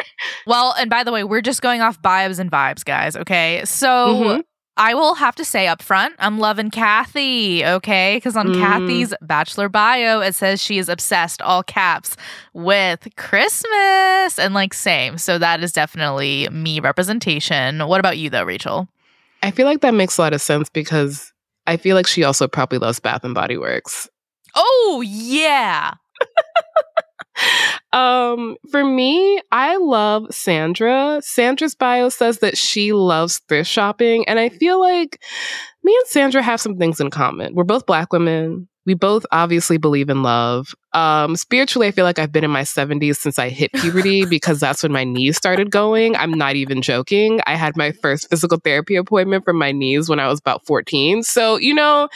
well, 0.47 0.75
and 0.79 0.91
by 0.91 1.05
the 1.05 1.13
way, 1.13 1.23
we're 1.25 1.41
just 1.43 1.63
going 1.63 1.81
off 1.83 2.01
vibes 2.03 2.39
and 2.39 2.51
vibes, 2.51 2.85
guys. 2.85 3.17
Okay, 3.17 3.63
so. 3.65 3.87
Mhm. 3.89 4.43
I 4.81 4.95
will 4.95 5.17
have 5.17 5.35
to 5.35 5.45
say 5.45 5.67
up 5.67 5.83
front, 5.83 6.15
I'm 6.21 6.39
loving 6.39 6.71
Kathy, 6.71 7.65
okay? 7.67 8.17
Because 8.17 8.37
on 8.37 8.47
Mm. 8.47 8.61
Kathy's 8.61 9.13
bachelor 9.21 9.69
bio, 9.69 10.21
it 10.21 10.37
says 10.37 10.63
she 10.63 10.79
is 10.79 10.89
obsessed, 10.89 11.43
all 11.43 11.65
caps, 11.65 12.17
with 12.55 13.09
Christmas 13.17 14.39
and 14.39 14.55
like 14.55 14.73
same. 14.73 15.19
So 15.19 15.37
that 15.39 15.65
is 15.65 15.73
definitely 15.73 16.49
me 16.53 16.79
representation. 16.79 17.81
What 17.89 17.99
about 17.99 18.19
you 18.19 18.31
though, 18.31 18.45
Rachel? 18.45 18.87
I 19.43 19.51
feel 19.51 19.67
like 19.67 19.81
that 19.81 19.95
makes 19.95 20.17
a 20.17 20.23
lot 20.23 20.33
of 20.33 20.41
sense 20.41 20.69
because 20.71 21.33
I 21.69 21.77
feel 21.77 21.95
like 21.95 22.07
she 22.07 22.25
also 22.25 22.49
probably 22.49 22.79
loves 22.79 22.99
Bath 22.99 23.25
and 23.25 23.35
Body 23.35 23.57
Works. 23.57 24.09
Oh, 24.57 25.05
yeah. 25.07 25.93
Um, 27.93 28.57
for 28.71 28.85
me, 28.85 29.41
I 29.51 29.77
love 29.77 30.27
Sandra. 30.31 31.21
Sandra's 31.23 31.75
bio 31.75 32.09
says 32.09 32.39
that 32.41 32.59
she 32.59 32.93
loves 32.93 33.41
thrift 33.49 33.71
shopping, 33.71 34.29
and 34.29 34.39
I 34.39 34.49
feel 34.49 34.81
like 34.81 35.23
me 35.83 35.97
and 35.97 36.07
Sandra 36.07 36.43
have 36.43 36.61
some 36.61 36.77
things 36.77 37.01
in 37.01 37.11
common. 37.11 37.55
We're 37.55 37.65
both 37.65 37.87
black 37.87 38.13
women. 38.13 38.68
We 38.89 38.95
both 38.95 39.27
obviously 39.31 39.77
believe 39.77 40.09
in 40.09 40.23
love. 40.23 40.75
Um, 40.95 41.37
spiritually, 41.37 41.89
I 41.89 41.91
feel 41.91 42.07
like 42.07 42.19
I've 42.19 42.33
been 42.33 42.43
in 42.43 42.51
my 42.51 42.63
70s 42.63 43.17
since 43.17 43.39
I 43.39 43.51
hit 43.51 43.71
puberty 43.75 44.25
because 44.31 44.61
that's 44.61 44.83
when 44.83 44.93
my 44.93 45.05
knees 45.05 45.37
started 45.37 45.71
going. 45.71 46.17
I'm 46.17 46.31
not 46.31 46.57
even 46.57 46.81
joking. 46.81 47.41
I 47.47 47.55
had 47.55 47.77
my 47.77 47.93
first 47.93 48.31
physical 48.31 48.57
therapy 48.57 48.97
appointment 48.97 49.45
for 49.45 49.53
my 49.53 49.73
knees 49.73 50.09
when 50.09 50.19
I 50.19 50.27
was 50.27 50.41
about 50.41 50.65
14. 50.65 51.23
So, 51.23 51.59
you 51.59 51.75
know, 51.75 52.09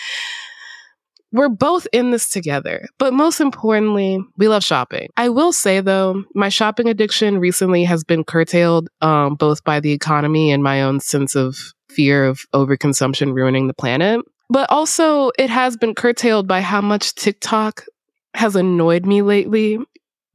we're 1.30 1.50
both 1.50 1.86
in 1.92 2.10
this 2.10 2.30
together. 2.30 2.88
But 2.96 3.12
most 3.12 3.42
importantly, 3.42 4.24
we 4.38 4.48
love 4.48 4.64
shopping. 4.64 5.10
I 5.18 5.28
will 5.28 5.52
say 5.52 5.80
though, 5.82 6.24
my 6.34 6.48
shopping 6.48 6.88
addiction 6.88 7.38
recently 7.38 7.84
has 7.84 8.02
been 8.02 8.24
curtailed 8.24 8.88
um, 9.02 9.34
both 9.34 9.62
by 9.62 9.78
the 9.78 9.92
economy 9.92 10.50
and 10.50 10.62
my 10.62 10.80
own 10.80 11.00
sense 11.00 11.34
of 11.36 11.74
fear 11.90 12.24
of 12.24 12.40
overconsumption 12.54 13.34
ruining 13.34 13.66
the 13.66 13.74
planet. 13.74 14.22
But 14.52 14.70
also, 14.70 15.30
it 15.38 15.48
has 15.48 15.78
been 15.78 15.94
curtailed 15.94 16.46
by 16.46 16.60
how 16.60 16.82
much 16.82 17.14
TikTok 17.14 17.86
has 18.34 18.54
annoyed 18.54 19.06
me 19.06 19.22
lately 19.22 19.78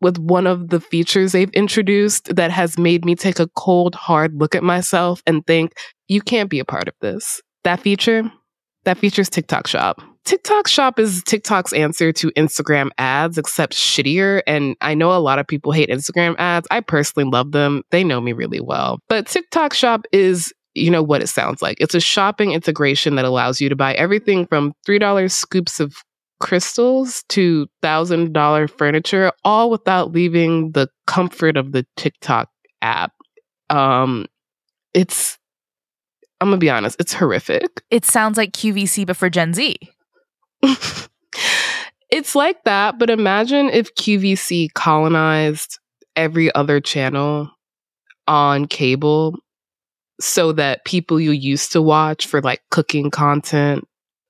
with 0.01 0.17
one 0.17 0.47
of 0.47 0.69
the 0.69 0.79
features 0.79 1.33
they've 1.33 1.51
introduced 1.51 2.35
that 2.35 2.49
has 2.49 2.79
made 2.79 3.05
me 3.05 3.13
take 3.13 3.37
a 3.37 3.47
cold, 3.49 3.93
hard 3.93 4.33
look 4.33 4.55
at 4.55 4.63
myself 4.63 5.21
and 5.27 5.45
think, 5.45 5.73
you 6.07 6.19
can't 6.19 6.49
be 6.49 6.57
a 6.57 6.65
part 6.65 6.87
of 6.87 6.95
this. 6.99 7.43
That 7.63 7.79
feature, 7.79 8.23
that 8.85 8.97
features 8.97 9.29
TikTok 9.29 9.67
Shop. 9.67 10.01
TikTok 10.25 10.67
Shop 10.67 10.97
is 10.97 11.21
TikTok's 11.23 11.71
answer 11.71 12.11
to 12.13 12.31
Instagram 12.31 12.89
ads, 12.97 13.37
except 13.37 13.73
shittier. 13.73 14.41
And 14.47 14.75
I 14.81 14.95
know 14.95 15.11
a 15.11 15.19
lot 15.21 15.37
of 15.37 15.45
people 15.45 15.71
hate 15.71 15.89
Instagram 15.89 16.35
ads. 16.39 16.67
I 16.71 16.79
personally 16.79 17.29
love 17.29 17.51
them. 17.51 17.83
They 17.91 18.03
know 18.03 18.19
me 18.19 18.33
really 18.33 18.61
well. 18.61 18.99
But 19.09 19.27
TikTok 19.27 19.73
Shop 19.73 20.05
is 20.11 20.53
you 20.77 20.91
know 20.91 21.03
what 21.03 21.21
it 21.21 21.27
sounds 21.27 21.61
like. 21.61 21.77
It's 21.79 21.95
a 21.95 21.99
shopping 21.99 22.51
integration 22.51 23.15
that 23.15 23.25
allows 23.25 23.59
you 23.59 23.69
to 23.69 23.75
buy 23.75 23.93
everything 23.95 24.45
from 24.45 24.73
$3 24.87 25.31
scoops 25.31 25.79
of 25.79 25.95
crystals 26.39 27.23
to 27.29 27.67
$1,000 27.83 28.69
furniture, 28.69 29.31
all 29.43 29.69
without 29.69 30.11
leaving 30.11 30.71
the 30.71 30.87
comfort 31.07 31.57
of 31.57 31.71
the 31.71 31.85
TikTok 31.95 32.49
app. 32.81 33.11
Um, 33.69 34.27
it's, 34.93 35.37
I'm 36.39 36.49
gonna 36.49 36.57
be 36.57 36.69
honest, 36.69 36.99
it's 36.99 37.13
horrific. 37.13 37.83
It 37.89 38.05
sounds 38.05 38.37
like 38.37 38.53
QVC, 38.53 39.05
but 39.05 39.17
for 39.17 39.29
Gen 39.29 39.53
Z. 39.53 39.77
it's 42.09 42.35
like 42.35 42.63
that, 42.65 42.99
but 42.99 43.09
imagine 43.09 43.69
if 43.69 43.93
QVC 43.95 44.73
colonized 44.73 45.79
every 46.15 46.53
other 46.55 46.79
channel 46.79 47.49
on 48.27 48.67
cable 48.67 49.37
so 50.19 50.51
that 50.53 50.85
people 50.85 51.19
you 51.19 51.31
used 51.31 51.71
to 51.71 51.81
watch 51.81 52.25
for 52.25 52.41
like 52.41 52.61
cooking 52.71 53.11
content 53.11 53.87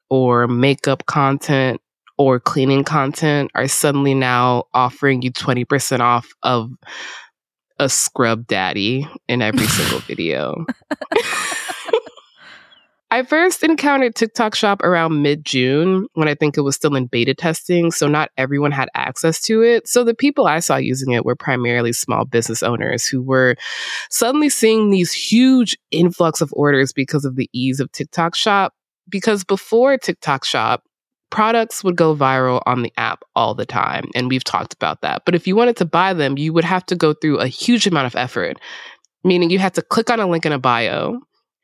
or 0.09 0.47
makeup 0.47 1.05
content 1.05 1.81
or 2.17 2.39
cleaning 2.39 2.83
content 2.83 3.51
are 3.55 3.67
suddenly 3.67 4.13
now 4.13 4.63
offering 4.73 5.21
you 5.21 5.31
20% 5.31 5.99
off 5.99 6.27
of 6.43 6.71
a 7.79 7.87
scrub 7.87 8.47
daddy 8.47 9.07
in 9.27 9.41
every 9.41 9.67
single 9.67 9.99
video. 9.99 10.65
I 13.09 13.23
first 13.23 13.63
encountered 13.63 14.15
TikTok 14.15 14.53
Shop 14.53 14.81
around 14.83 15.21
mid 15.21 15.45
June 15.45 16.07
when 16.15 16.27
I 16.27 16.35
think 16.35 16.57
it 16.57 16.61
was 16.61 16.75
still 16.75 16.93
in 16.95 17.05
beta 17.05 17.33
testing, 17.33 17.89
so 17.89 18.09
not 18.09 18.31
everyone 18.37 18.71
had 18.71 18.89
access 18.95 19.41
to 19.43 19.61
it. 19.61 19.87
So 19.87 20.03
the 20.03 20.13
people 20.13 20.45
I 20.45 20.59
saw 20.59 20.75
using 20.75 21.13
it 21.13 21.23
were 21.23 21.35
primarily 21.35 21.93
small 21.93 22.25
business 22.25 22.61
owners 22.61 23.07
who 23.07 23.21
were 23.21 23.55
suddenly 24.09 24.49
seeing 24.49 24.89
these 24.89 25.13
huge 25.13 25.77
influx 25.89 26.41
of 26.41 26.51
orders 26.51 26.91
because 26.91 27.23
of 27.23 27.37
the 27.37 27.49
ease 27.53 27.79
of 27.79 27.89
TikTok 27.93 28.35
Shop. 28.35 28.73
Because 29.07 29.45
before 29.45 29.97
TikTok 29.97 30.43
Shop, 30.43 30.83
products 31.29 31.85
would 31.85 31.95
go 31.95 32.13
viral 32.13 32.61
on 32.65 32.81
the 32.81 32.91
app 32.97 33.23
all 33.37 33.55
the 33.55 33.65
time. 33.65 34.09
And 34.15 34.27
we've 34.27 34.43
talked 34.43 34.73
about 34.73 34.99
that. 34.99 35.21
But 35.25 35.33
if 35.33 35.47
you 35.47 35.55
wanted 35.55 35.77
to 35.77 35.85
buy 35.85 36.13
them, 36.13 36.37
you 36.37 36.51
would 36.51 36.65
have 36.65 36.85
to 36.87 36.95
go 36.95 37.13
through 37.13 37.37
a 37.37 37.47
huge 37.47 37.87
amount 37.87 38.07
of 38.07 38.17
effort, 38.17 38.57
meaning 39.23 39.49
you 39.49 39.59
had 39.59 39.75
to 39.75 39.81
click 39.81 40.09
on 40.09 40.19
a 40.19 40.27
link 40.27 40.45
in 40.45 40.51
a 40.51 40.59
bio 40.59 41.21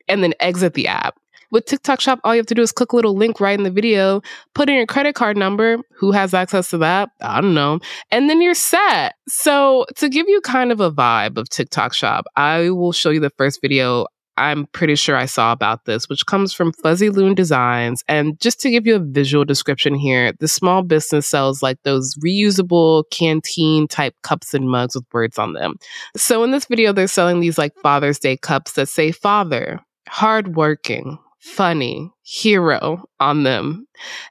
and 0.08 0.22
then 0.22 0.32
exit 0.40 0.72
the 0.72 0.88
app 0.88 1.18
with 1.54 1.64
TikTok 1.66 2.00
Shop, 2.00 2.18
all 2.24 2.34
you 2.34 2.40
have 2.40 2.46
to 2.46 2.54
do 2.54 2.62
is 2.62 2.72
click 2.72 2.92
a 2.92 2.96
little 2.96 3.16
link 3.16 3.40
right 3.40 3.56
in 3.56 3.62
the 3.62 3.70
video, 3.70 4.20
put 4.54 4.68
in 4.68 4.74
your 4.74 4.86
credit 4.86 5.14
card 5.14 5.36
number. 5.36 5.78
Who 5.96 6.10
has 6.10 6.34
access 6.34 6.68
to 6.70 6.78
that? 6.78 7.10
I 7.22 7.40
don't 7.40 7.54
know. 7.54 7.78
And 8.10 8.28
then 8.28 8.42
you're 8.42 8.54
set. 8.54 9.14
So, 9.28 9.86
to 9.96 10.08
give 10.08 10.28
you 10.28 10.40
kind 10.40 10.72
of 10.72 10.80
a 10.80 10.90
vibe 10.90 11.38
of 11.38 11.48
TikTok 11.48 11.94
Shop, 11.94 12.24
I 12.36 12.70
will 12.70 12.92
show 12.92 13.10
you 13.10 13.20
the 13.20 13.30
first 13.38 13.62
video 13.62 14.06
I'm 14.36 14.66
pretty 14.72 14.96
sure 14.96 15.16
I 15.16 15.26
saw 15.26 15.52
about 15.52 15.84
this, 15.84 16.08
which 16.08 16.26
comes 16.26 16.52
from 16.52 16.72
Fuzzy 16.72 17.08
Loon 17.08 17.36
Designs. 17.36 18.02
And 18.08 18.38
just 18.40 18.58
to 18.62 18.70
give 18.70 18.84
you 18.84 18.96
a 18.96 18.98
visual 18.98 19.44
description 19.44 19.94
here, 19.94 20.32
the 20.40 20.48
small 20.48 20.82
business 20.82 21.28
sells 21.28 21.62
like 21.62 21.78
those 21.84 22.16
reusable 22.16 23.04
canteen 23.12 23.86
type 23.86 24.14
cups 24.24 24.52
and 24.52 24.68
mugs 24.68 24.96
with 24.96 25.04
words 25.12 25.38
on 25.38 25.52
them. 25.52 25.76
So 26.16 26.42
in 26.42 26.50
this 26.50 26.66
video, 26.66 26.92
they're 26.92 27.06
selling 27.06 27.38
these 27.38 27.58
like 27.58 27.76
Father's 27.76 28.18
Day 28.18 28.36
cups 28.36 28.72
that 28.72 28.88
say 28.88 29.12
father, 29.12 29.78
hardworking, 30.08 31.18
funny 31.44 32.10
hero 32.22 33.04
on 33.20 33.42
them. 33.42 33.86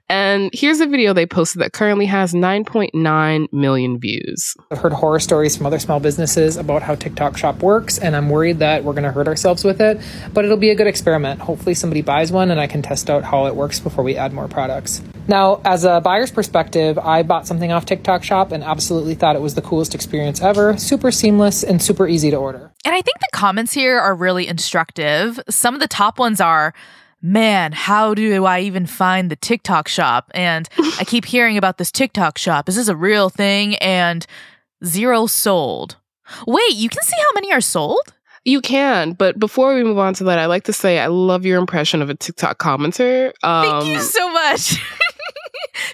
And 0.10 0.50
here's 0.52 0.80
a 0.80 0.88
video 0.88 1.14
they 1.14 1.28
posted 1.28 1.62
that 1.62 1.72
currently 1.72 2.08
has 2.08 2.34
9.9 2.34 3.54
million 3.54 4.00
views. 4.00 4.58
I've 4.72 4.80
heard 4.80 4.94
horror 4.94 5.20
stories 5.20 5.56
from 5.56 5.68
other 5.68 5.78
small 5.78 6.00
businesses 6.00 6.58
about 6.58 6.82
how 6.82 6.96
TikTok 6.96 7.38
Shop 7.38 7.62
works, 7.62 8.00
and 8.00 8.16
I'm 8.16 8.30
worried 8.30 8.60
that 8.60 8.84
we're 8.84 8.94
going 8.94 9.04
to 9.04 9.12
hurt 9.12 9.28
ourselves 9.28 9.64
with 9.64 9.80
it. 9.80 10.02
But 10.34 10.44
it'll 10.44 10.58
be 10.58 10.72
a 10.72 10.76
good 10.76 10.88
experiment. 10.88 11.40
Hopefully, 11.40 11.76
somebody 11.76 12.02
buys 12.02 12.32
one 12.32 12.50
and 12.50 12.60
I 12.60 12.66
can 12.66 12.82
test 12.82 13.12
out 13.12 13.24
how 13.24 13.46
it 13.46 13.56
works 13.56 13.80
before 13.80 14.04
we 14.04 14.18
add 14.18 14.34
more 14.34 14.48
products. 14.48 15.02
Now, 15.28 15.62
as 15.64 15.86
a 15.86 16.02
buyer's 16.02 16.32
perspective, 16.32 16.98
I 16.98 17.22
bought 17.22 17.46
something 17.46 17.72
off 17.72 17.86
TikTok 17.86 18.24
Shop 18.24 18.52
and 18.52 18.64
absolutely 18.64 19.14
thought 19.14 19.36
it 19.36 19.42
was 19.42 19.54
the 19.54 19.62
coolest 19.62 19.94
experience 19.94 20.42
ever. 20.42 20.76
Super 20.78 21.12
seamless 21.12 21.64
and 21.64 21.82
super 21.82 22.08
easy 22.08 22.32
to 22.32 22.38
order. 22.38 22.74
And 22.84 22.96
I 22.96 23.02
think 23.02 23.20
the 23.20 23.30
comments 23.34 23.74
here 23.74 24.00
are 24.00 24.16
really 24.16 24.48
instructive. 24.48 25.40
Some 25.48 25.76
of 25.76 25.80
the 25.80 25.88
top 25.88 26.20
ones 26.20 26.42
are, 26.42 26.74
man, 27.24 27.72
how 27.72 28.14
do 28.14 28.46
I 28.46 28.60
even 28.60 28.86
find 28.86 29.32
the 29.32 29.36
TikTok 29.36 29.88
shop? 29.88 30.30
And 30.36 30.70
I 31.00 31.06
keep 31.06 31.26
hearing 31.26 31.58
about 31.58 31.80
this 31.80 31.92
TikTok 31.92 32.38
shop. 32.38 32.70
Is 32.70 32.76
this 32.76 32.90
a 32.90 32.96
real 32.96 33.30
thing? 33.30 33.76
And 33.78 34.28
zero 34.86 35.26
sold. 35.26 35.96
Wait, 36.46 36.76
you 36.76 36.90
can 36.90 37.02
see 37.02 37.18
how 37.18 37.30
many 37.34 37.52
are 37.52 37.62
sold? 37.62 38.14
You 38.46 38.60
can, 38.60 39.14
but 39.14 39.40
before 39.40 39.74
we 39.74 39.84
move 39.84 39.98
on 39.98 40.14
to 40.16 40.26
that, 40.26 40.38
I'd 40.38 40.48
like 40.48 40.66
to 40.66 40.74
say 40.74 41.00
I 41.00 41.08
love 41.08 41.46
your 41.46 41.58
impression 41.60 42.02
of 42.02 42.10
a 42.10 42.16
TikTok 42.16 42.60
commenter. 42.60 43.32
Um, 43.42 43.64
Thank 43.64 43.86
you 43.86 43.96
um, 43.96 44.02
so 44.02 44.34
much. 44.34 44.76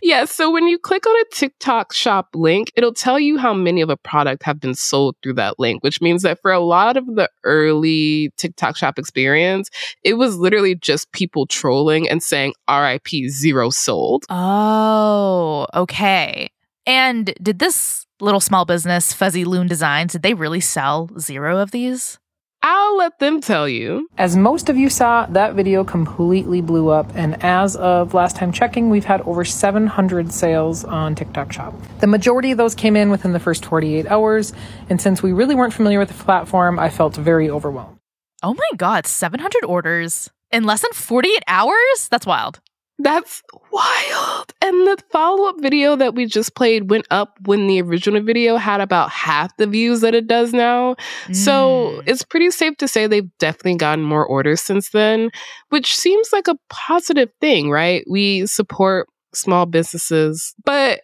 yeah, 0.02 0.26
so 0.26 0.52
when 0.52 0.68
you 0.68 0.78
click 0.78 1.06
on 1.06 1.16
a 1.22 1.26
TikTok 1.34 1.94
shop 1.94 2.30
link, 2.34 2.72
it'll 2.76 2.94
tell 2.94 3.20
you 3.20 3.38
how 3.38 3.54
many 3.54 3.82
of 3.82 3.90
a 3.90 3.98
product 3.98 4.44
have 4.44 4.60
been 4.60 4.76
sold 4.76 5.16
through 5.22 5.34
that 5.34 5.60
link, 5.60 5.84
which 5.84 6.02
means 6.02 6.24
that 6.24 6.42
for 6.42 6.52
a 6.52 6.60
lot 6.60 6.98
of 6.98 7.06
the 7.06 7.30
early 7.44 8.32
TikTok 8.38 8.76
shop 8.76 9.00
experience, 9.00 9.70
it 10.04 10.16
was 10.16 10.38
literally 10.38 10.76
just 10.76 11.12
people 11.12 11.46
trolling 11.46 12.10
and 12.10 12.22
saying 12.24 12.54
RIP 12.70 13.08
zero 13.30 13.70
sold. 13.70 14.26
Oh, 14.30 15.68
okay. 15.74 16.50
And 16.86 17.34
did 17.42 17.60
this 17.60 18.06
little 18.20 18.40
small 18.40 18.66
business, 18.66 19.14
Fuzzy 19.14 19.46
Loon 19.46 19.68
Designs, 19.68 20.14
did 20.14 20.24
they 20.24 20.34
really 20.34 20.60
sell 20.60 21.10
zero 21.20 21.58
of 21.58 21.72
these? 21.72 22.20
I'll 22.62 22.98
let 22.98 23.20
them 23.20 23.40
tell 23.40 23.70
you. 23.70 24.10
As 24.18 24.36
most 24.36 24.68
of 24.68 24.76
you 24.76 24.90
saw, 24.90 25.26
that 25.28 25.54
video 25.54 25.84
completely 25.84 26.60
blew 26.60 26.90
up, 26.90 27.10
and 27.16 27.42
as 27.44 27.78
of 27.78 28.14
last 28.14 28.36
time 28.36 28.52
checking, 28.52 28.90
we've 28.90 29.06
had 29.06 29.22
over 29.22 29.46
700 29.46 30.34
sales 30.34 30.84
on 30.84 31.16
TikTok 31.16 31.54
Shop. 31.54 31.74
The 32.00 32.08
majority 32.08 32.52
of 32.52 32.58
those 32.58 32.76
came 32.76 32.98
in 32.98 33.10
within 33.10 33.32
the 33.32 33.40
first 33.40 33.66
48 33.66 34.08
hours, 34.08 34.52
and 34.90 35.00
since 35.00 35.24
we 35.24 35.32
really 35.32 35.56
weren't 35.56 35.74
familiar 35.74 36.00
with 36.00 36.10
the 36.10 36.24
platform, 36.24 36.80
I 36.80 36.90
felt 36.90 37.16
very 37.16 37.50
overwhelmed. 37.50 37.98
Oh 38.44 38.54
my 38.54 38.78
god, 38.78 39.08
700 39.08 39.64
orders 39.64 40.30
in 40.52 40.66
less 40.66 40.82
than 40.82 40.92
48 40.92 41.44
hours? 41.48 42.08
That's 42.12 42.26
wild. 42.26 42.60
That's 43.02 43.42
wild. 43.72 44.54
And 44.62 44.86
the 44.86 44.98
follow 45.10 45.48
up 45.48 45.62
video 45.62 45.96
that 45.96 46.16
we 46.16 46.26
just 46.26 46.54
played 46.54 46.90
went 46.90 47.08
up 47.10 47.38
when 47.46 47.66
the 47.68 47.82
original 47.82 48.22
video 48.22 48.58
had 48.58 48.82
about 48.82 49.10
half 49.10 49.56
the 49.56 49.68
views 49.68 50.02
that 50.02 50.14
it 50.14 50.28
does 50.28 50.52
now. 50.52 50.96
Mm. 51.28 51.36
So 51.36 52.02
it's 52.06 52.24
pretty 52.24 52.52
safe 52.52 52.76
to 52.78 52.90
say 52.90 53.08
they've 53.08 53.38
definitely 53.40 53.78
gotten 53.78 54.04
more 54.04 54.26
orders 54.26 54.62
since 54.62 54.90
then, 54.90 55.32
which 55.70 55.96
seems 55.96 56.34
like 56.34 56.50
a 56.50 56.58
positive 56.70 57.30
thing, 57.40 57.72
right? 57.72 58.04
We 58.10 58.46
support 58.48 59.08
small 59.34 59.66
businesses. 59.66 60.54
But 60.66 61.00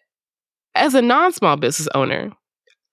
as 0.75 0.95
a 0.95 1.01
non 1.01 1.31
small 1.31 1.55
business 1.55 1.87
owner, 1.95 2.29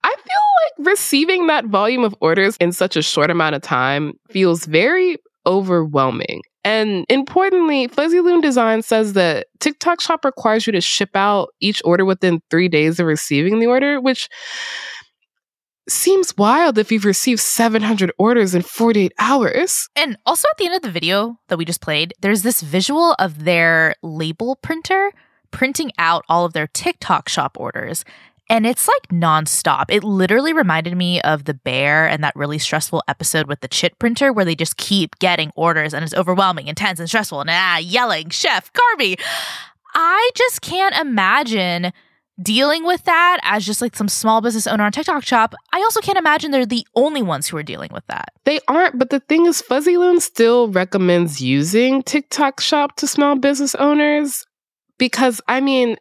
I 0.05 0.15
feel 0.15 0.85
like 0.85 0.89
receiving 0.89 1.49
that 1.49 1.67
volume 1.67 2.05
of 2.05 2.15
orders 2.21 2.57
in 2.59 2.71
such 2.71 2.97
a 2.97 3.03
short 3.03 3.31
amount 3.31 3.57
of 3.57 3.63
time 3.63 4.13
feels 4.31 4.65
very 4.65 5.17
overwhelming. 5.45 6.43
And 6.65 7.05
importantly, 7.09 7.89
Fuzzy 7.89 8.21
Loon 8.21 8.41
Design 8.41 8.83
says 8.83 9.15
that 9.15 9.47
TikTok 9.59 10.01
Shop 10.01 10.25
requires 10.25 10.67
you 10.67 10.73
to 10.73 10.81
ship 10.81 11.11
out 11.15 11.49
each 11.61 11.83
order 11.85 12.05
within 12.05 12.41
three 12.51 12.69
days 12.69 13.01
of 13.01 13.07
receiving 13.07 13.59
the 13.59 13.67
order, 13.67 14.01
which 14.01 14.29
seems 15.89 16.37
wild 16.37 16.79
if 16.79 16.93
you've 16.93 17.05
received 17.05 17.41
700 17.41 18.13
orders 18.19 18.55
in 18.55 18.63
48 18.63 19.13
hours. 19.19 19.89
And 19.97 20.17
also 20.25 20.47
at 20.51 20.59
the 20.59 20.67
end 20.67 20.77
of 20.77 20.83
the 20.83 20.91
video 20.91 21.37
that 21.49 21.59
we 21.59 21.65
just 21.65 21.81
played, 21.81 22.15
there's 22.21 22.43
this 22.43 22.61
visual 22.61 23.15
of 23.19 23.45
their 23.45 23.97
label 24.03 24.57
printer 24.57 25.13
printing 25.51 25.93
out 25.99 26.25
all 26.29 26.45
of 26.45 26.53
their 26.53 26.69
TikTok 26.69 27.29
shop 27.29 27.57
orders. 27.59 28.05
And 28.49 28.67
it's 28.67 28.89
like 28.89 29.09
nonstop. 29.09 29.87
It 29.89 30.05
literally 30.05 30.53
reminded 30.53 30.97
me 30.97 31.21
of 31.23 31.45
the 31.45 31.55
bear 31.55 32.07
and 32.07 32.23
that 32.23 32.37
really 32.37 32.59
stressful 32.59 33.03
episode 33.09 33.47
with 33.47 33.61
the 33.61 33.69
chit 33.69 33.99
printer 33.99 34.33
where 34.33 34.45
they 34.45 34.55
just 34.55 34.77
keep 34.77 35.19
getting 35.19 35.53
orders 35.55 35.95
and 35.95 36.05
it's 36.05 36.15
overwhelming, 36.15 36.69
intense, 36.69 36.99
and 36.99 37.09
stressful. 37.09 37.41
And 37.41 37.51
ah, 37.51 37.79
yelling, 37.79 38.31
chef, 38.31 38.71
Carmy. 38.73 39.19
I 39.95 40.31
just 40.35 40.61
can't 40.61 40.95
imagine 40.97 41.93
dealing 42.41 42.85
with 42.85 43.05
that 43.05 43.39
as 43.43 43.65
just 43.65 43.83
like 43.83 43.97
some 43.97 44.09
small 44.09 44.41
business 44.41 44.67
owner 44.67 44.85
on 44.85 44.93
TikTok 44.93 45.25
shop, 45.25 45.55
I 45.73 45.79
also 45.79 46.01
can't 46.01 46.19
imagine 46.19 46.51
they're 46.51 46.67
the 46.67 46.87
only 46.95 47.23
ones 47.23 47.49
who 47.49 47.57
are 47.57 47.63
dealing 47.63 47.91
with 47.93 48.07
that. 48.07 48.33
They 48.45 48.61
aren't, 48.69 48.99
but 48.99 49.11
the 49.11 49.21
thing 49.21 49.47
is, 49.47 49.63
Fuzzy 49.63 49.97
Loon 49.97 50.21
still 50.21 50.69
recommends 50.69 51.41
using 51.41 52.03
TikTok 52.03 52.61
shop 52.61 52.97
to 52.97 53.07
small 53.07 53.37
business 53.37 53.75
owners 53.75 54.45
because, 54.99 55.41
I 55.49 55.61
mean, 55.61 55.97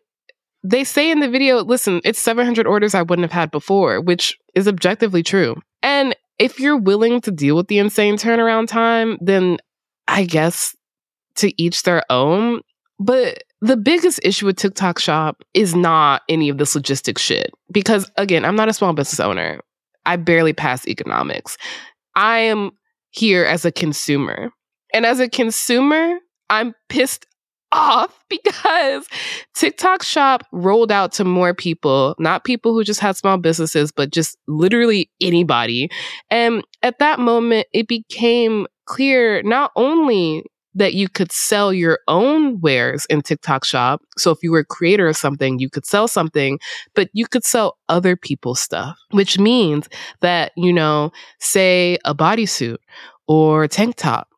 they 0.64 0.84
say 0.84 1.10
in 1.10 1.20
the 1.20 1.30
video, 1.30 1.64
listen, 1.64 2.02
it's 2.04 2.20
700 2.20 2.68
orders 2.68 2.94
I 2.94 3.02
wouldn't 3.02 3.24
have 3.24 3.32
had 3.32 3.52
before, 3.52 4.00
which 4.02 4.38
is 4.54 4.68
objectively 4.68 5.24
true. 5.24 5.56
And 5.82 6.16
if 6.38 6.60
you're 6.60 6.78
willing 6.78 7.22
to 7.22 7.32
deal 7.32 7.56
with 7.56 7.68
the 7.68 7.80
insane 7.80 8.18
turnaround 8.18 8.68
time, 8.68 9.18
then 9.22 9.58
I 10.08 10.26
guess 10.26 10.76
to 11.36 11.62
each 11.62 11.84
their 11.84 12.04
own. 12.12 12.62
But 13.00 13.44
the 13.62 13.78
biggest 13.78 14.20
issue 14.24 14.46
with 14.46 14.58
TikTok 14.58 15.00
Shop 15.00 15.44
is 15.54 15.76
not 15.76 16.22
any 16.30 16.50
of 16.50 16.58
this 16.58 16.76
logistics 16.76 17.22
shit. 17.22 17.52
Because 17.72 18.12
again, 18.18 18.46
I'm 18.46 18.56
not 18.56 18.70
a 18.70 18.74
small 18.74 18.94
business 18.94 19.20
owner. 19.20 19.60
I 20.06 20.16
barely 20.16 20.54
pass 20.54 20.88
economics. 20.88 21.58
I 22.16 22.40
am 22.40 22.72
here 23.12 23.46
as 23.46 23.66
a 23.66 23.72
consumer. 23.72 24.52
And 24.94 25.06
as 25.06 25.20
a 25.20 25.30
consumer, 25.30 26.18
I'm 26.50 26.74
pissed 26.90 27.26
off 27.72 28.18
because 28.30 29.08
TikTok 29.56 30.04
Shop 30.04 30.46
rolled 30.52 30.92
out 30.92 31.12
to 31.14 31.24
more 31.24 31.54
people, 31.54 32.16
not 32.20 32.44
people 32.44 32.74
who 32.74 32.84
just 32.84 33.00
had 33.00 33.18
small 33.18 33.38
businesses, 33.38 33.92
but 33.92 34.12
just 34.12 34.38
literally 34.48 35.10
anybody. 35.20 35.90
And 36.30 36.64
at 36.82 37.00
that 37.00 37.20
moment, 37.20 37.68
it 37.74 37.88
became 37.88 38.68
clear 38.86 39.42
not 39.44 39.72
only 39.76 40.44
that 40.74 40.94
you 40.94 41.10
could 41.10 41.32
sell 41.32 41.74
your 41.74 42.00
own 42.08 42.60
wares 42.62 43.06
in 43.10 43.22
TikTok 43.22 43.66
shop. 43.66 44.02
So 44.18 44.32
if 44.32 44.38
you 44.42 44.52
were 44.52 44.60
a 44.60 44.66
creator 44.66 45.08
of 45.08 45.18
something, 45.18 45.60
you 45.60 45.70
could 45.70 45.86
sell 45.86 46.08
something, 46.08 46.60
but 46.96 47.10
you 47.14 47.28
could 47.28 47.44
sell 47.44 47.78
other 47.90 48.16
people's 48.16 48.62
stuff, 48.62 48.98
which 49.12 49.38
means 49.38 49.90
that, 50.22 50.54
you 50.56 50.72
know, 50.72 51.12
say 51.40 51.98
a 52.06 52.16
bodysuit 52.16 52.78
or 53.28 53.68
tank 53.68 53.96
top 53.98 54.30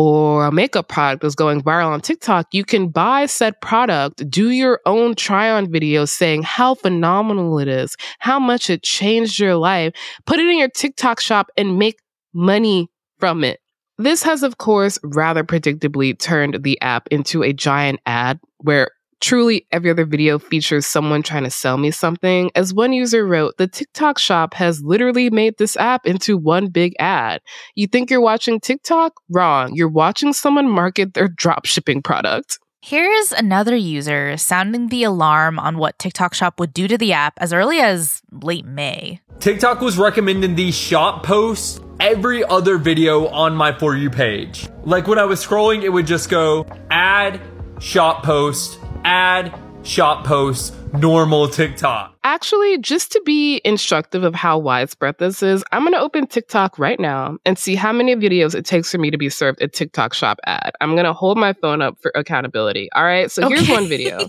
or 0.00 0.46
a 0.46 0.50
makeup 0.50 0.88
product 0.88 1.22
is 1.24 1.34
going 1.34 1.60
viral 1.60 1.88
on 1.88 2.00
TikTok, 2.00 2.46
you 2.54 2.64
can 2.64 2.88
buy 2.88 3.26
said 3.26 3.60
product, 3.60 4.30
do 4.30 4.48
your 4.48 4.80
own 4.86 5.14
try 5.14 5.50
on 5.50 5.70
video 5.70 6.06
saying 6.06 6.42
how 6.42 6.74
phenomenal 6.74 7.58
it 7.58 7.68
is, 7.68 7.94
how 8.18 8.38
much 8.38 8.70
it 8.70 8.82
changed 8.82 9.38
your 9.38 9.56
life, 9.56 9.92
put 10.24 10.38
it 10.38 10.46
in 10.46 10.56
your 10.56 10.70
TikTok 10.70 11.20
shop 11.20 11.50
and 11.58 11.78
make 11.78 11.98
money 12.32 12.88
from 13.18 13.44
it. 13.44 13.60
This 13.98 14.22
has, 14.22 14.42
of 14.42 14.56
course, 14.56 14.98
rather 15.04 15.44
predictably 15.44 16.18
turned 16.18 16.62
the 16.62 16.80
app 16.80 17.06
into 17.10 17.42
a 17.42 17.52
giant 17.52 18.00
ad 18.06 18.40
where 18.56 18.88
truly 19.20 19.66
every 19.70 19.90
other 19.90 20.04
video 20.04 20.38
features 20.38 20.86
someone 20.86 21.22
trying 21.22 21.44
to 21.44 21.50
sell 21.50 21.76
me 21.76 21.90
something. 21.90 22.50
As 22.54 22.74
one 22.74 22.92
user 22.92 23.26
wrote, 23.26 23.56
the 23.58 23.68
TikTok 23.68 24.18
shop 24.18 24.54
has 24.54 24.82
literally 24.82 25.30
made 25.30 25.58
this 25.58 25.76
app 25.76 26.06
into 26.06 26.36
one 26.36 26.68
big 26.68 26.94
ad. 26.98 27.40
You 27.74 27.86
think 27.86 28.10
you're 28.10 28.20
watching 28.20 28.60
TikTok? 28.60 29.12
Wrong. 29.28 29.74
You're 29.74 29.88
watching 29.88 30.32
someone 30.32 30.68
market 30.68 31.14
their 31.14 31.28
drop 31.28 31.66
shipping 31.66 32.02
product. 32.02 32.58
Here's 32.82 33.32
another 33.32 33.76
user 33.76 34.38
sounding 34.38 34.88
the 34.88 35.04
alarm 35.04 35.58
on 35.58 35.76
what 35.76 35.98
TikTok 35.98 36.32
Shop 36.32 36.58
would 36.58 36.72
do 36.72 36.88
to 36.88 36.96
the 36.96 37.12
app 37.12 37.34
as 37.36 37.52
early 37.52 37.78
as 37.78 38.22
late 38.32 38.64
May. 38.64 39.20
TikTok 39.38 39.82
was 39.82 39.98
recommending 39.98 40.54
these 40.54 40.74
shop 40.74 41.22
posts 41.22 41.78
every 42.00 42.42
other 42.42 42.78
video 42.78 43.28
on 43.28 43.54
my 43.54 43.78
For 43.78 43.94
You 43.94 44.08
page. 44.08 44.66
Like 44.84 45.06
when 45.06 45.18
I 45.18 45.24
was 45.24 45.44
scrolling, 45.44 45.82
it 45.82 45.90
would 45.90 46.06
just 46.06 46.30
go 46.30 46.64
add, 46.90 47.42
shop 47.80 48.22
post, 48.24 48.79
add, 49.04 49.54
shop 49.82 50.24
post, 50.26 50.74
normal 50.92 51.48
TikTok. 51.48 52.16
Actually, 52.24 52.78
just 52.78 53.12
to 53.12 53.22
be 53.24 53.60
instructive 53.64 54.24
of 54.24 54.34
how 54.34 54.58
widespread 54.58 55.18
this 55.18 55.42
is, 55.42 55.64
I'm 55.72 55.82
going 55.82 55.92
to 55.92 56.00
open 56.00 56.26
TikTok 56.26 56.78
right 56.78 56.98
now 57.00 57.38
and 57.44 57.58
see 57.58 57.74
how 57.74 57.92
many 57.92 58.14
videos 58.14 58.54
it 58.54 58.64
takes 58.64 58.90
for 58.90 58.98
me 58.98 59.10
to 59.10 59.18
be 59.18 59.28
served 59.28 59.62
a 59.62 59.68
TikTok 59.68 60.14
shop 60.14 60.38
ad. 60.44 60.72
I'm 60.80 60.92
going 60.92 61.04
to 61.04 61.12
hold 61.12 61.38
my 61.38 61.52
phone 61.54 61.82
up 61.82 61.98
for 62.00 62.12
accountability. 62.14 62.88
All 62.92 63.04
right. 63.04 63.30
So 63.30 63.44
okay. 63.44 63.56
here's 63.56 63.68
one 63.68 63.88
video 63.88 64.28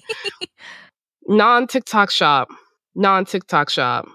non 1.27 1.67
TikTok 1.67 2.11
shop, 2.11 2.49
non 2.95 3.25
TikTok 3.25 3.69
shop. 3.69 4.07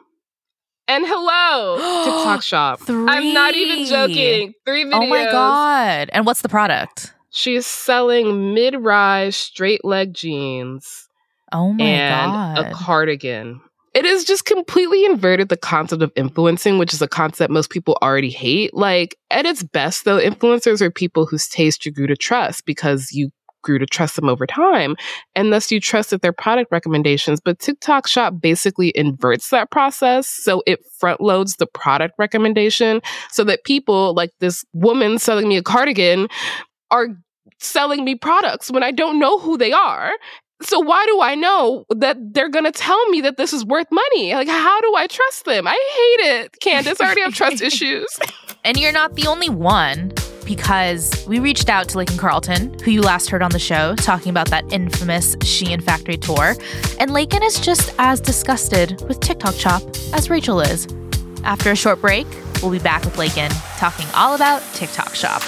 And 0.88 1.04
hello, 1.06 1.76
TikTok 2.04 2.42
shop. 2.42 2.80
Three. 2.80 3.08
I'm 3.08 3.34
not 3.34 3.54
even 3.54 3.86
joking. 3.86 4.54
Three 4.64 4.84
videos. 4.84 5.02
Oh 5.02 5.06
my 5.06 5.24
God. 5.24 6.10
And 6.12 6.24
what's 6.24 6.42
the 6.42 6.48
product? 6.48 7.12
She 7.36 7.54
is 7.54 7.66
selling 7.66 8.54
mid 8.54 8.74
rise 8.82 9.36
straight 9.36 9.84
leg 9.84 10.14
jeans. 10.14 11.06
Oh 11.52 11.74
my 11.74 11.84
and 11.84 12.32
God. 12.32 12.66
a 12.66 12.74
cardigan. 12.74 13.60
It 13.92 14.06
has 14.06 14.24
just 14.24 14.46
completely 14.46 15.04
inverted 15.04 15.50
the 15.50 15.58
concept 15.58 16.02
of 16.02 16.10
influencing, 16.16 16.78
which 16.78 16.94
is 16.94 17.02
a 17.02 17.08
concept 17.08 17.52
most 17.52 17.68
people 17.68 17.98
already 18.00 18.30
hate. 18.30 18.72
Like, 18.72 19.18
at 19.30 19.44
its 19.44 19.62
best, 19.62 20.06
though, 20.06 20.18
influencers 20.18 20.80
are 20.80 20.90
people 20.90 21.26
whose 21.26 21.46
taste 21.46 21.84
you 21.84 21.92
grew 21.92 22.06
to 22.06 22.16
trust 22.16 22.64
because 22.64 23.12
you 23.12 23.28
grew 23.62 23.78
to 23.80 23.86
trust 23.86 24.16
them 24.16 24.30
over 24.30 24.46
time. 24.46 24.96
And 25.34 25.52
thus 25.52 25.70
you 25.70 25.78
trusted 25.78 26.22
their 26.22 26.32
product 26.32 26.72
recommendations. 26.72 27.38
But 27.38 27.58
TikTok 27.58 28.06
Shop 28.06 28.32
basically 28.40 28.92
inverts 28.94 29.50
that 29.50 29.70
process. 29.70 30.26
So 30.26 30.62
it 30.66 30.80
front 30.98 31.20
loads 31.20 31.56
the 31.56 31.66
product 31.66 32.14
recommendation 32.18 33.02
so 33.30 33.44
that 33.44 33.64
people 33.64 34.14
like 34.14 34.30
this 34.40 34.64
woman 34.72 35.18
selling 35.18 35.48
me 35.48 35.58
a 35.58 35.62
cardigan 35.62 36.28
are 36.90 37.08
selling 37.60 38.04
me 38.04 38.14
products 38.14 38.70
when 38.70 38.82
I 38.82 38.90
don't 38.90 39.18
know 39.18 39.38
who 39.38 39.56
they 39.56 39.72
are. 39.72 40.12
So 40.62 40.80
why 40.80 41.04
do 41.06 41.20
I 41.20 41.34
know 41.34 41.84
that 41.90 42.16
they're 42.32 42.48
going 42.48 42.64
to 42.64 42.72
tell 42.72 43.04
me 43.10 43.20
that 43.20 43.36
this 43.36 43.52
is 43.52 43.64
worth 43.64 43.88
money? 43.90 44.32
Like, 44.32 44.48
how 44.48 44.80
do 44.80 44.94
I 44.96 45.06
trust 45.06 45.44
them? 45.44 45.66
I 45.66 45.72
hate 45.72 46.30
it, 46.30 46.56
Candice. 46.62 47.00
I 47.00 47.04
already 47.04 47.20
have 47.20 47.34
trust 47.34 47.60
issues. 47.62 48.08
And 48.64 48.78
you're 48.78 48.92
not 48.92 49.14
the 49.16 49.26
only 49.26 49.50
one 49.50 50.12
because 50.46 51.24
we 51.28 51.40
reached 51.40 51.68
out 51.68 51.88
to 51.90 51.98
Lakyn 51.98 52.18
Carlton, 52.18 52.78
who 52.80 52.90
you 52.90 53.02
last 53.02 53.28
heard 53.28 53.42
on 53.42 53.50
the 53.50 53.58
show, 53.58 53.94
talking 53.96 54.30
about 54.30 54.48
that 54.48 54.64
infamous 54.72 55.36
Shein 55.36 55.82
factory 55.82 56.16
tour. 56.16 56.54
And 56.98 57.10
Lakyn 57.10 57.44
is 57.44 57.60
just 57.60 57.92
as 57.98 58.20
disgusted 58.20 59.02
with 59.08 59.20
TikTok 59.20 59.54
Shop 59.54 59.82
as 60.14 60.30
Rachel 60.30 60.60
is. 60.60 60.86
After 61.44 61.70
a 61.70 61.76
short 61.76 62.00
break, 62.00 62.26
we'll 62.62 62.70
be 62.72 62.78
back 62.78 63.04
with 63.04 63.16
Lakyn 63.16 63.50
talking 63.78 64.06
all 64.14 64.34
about 64.34 64.62
TikTok 64.74 65.14
Shop. 65.14 65.42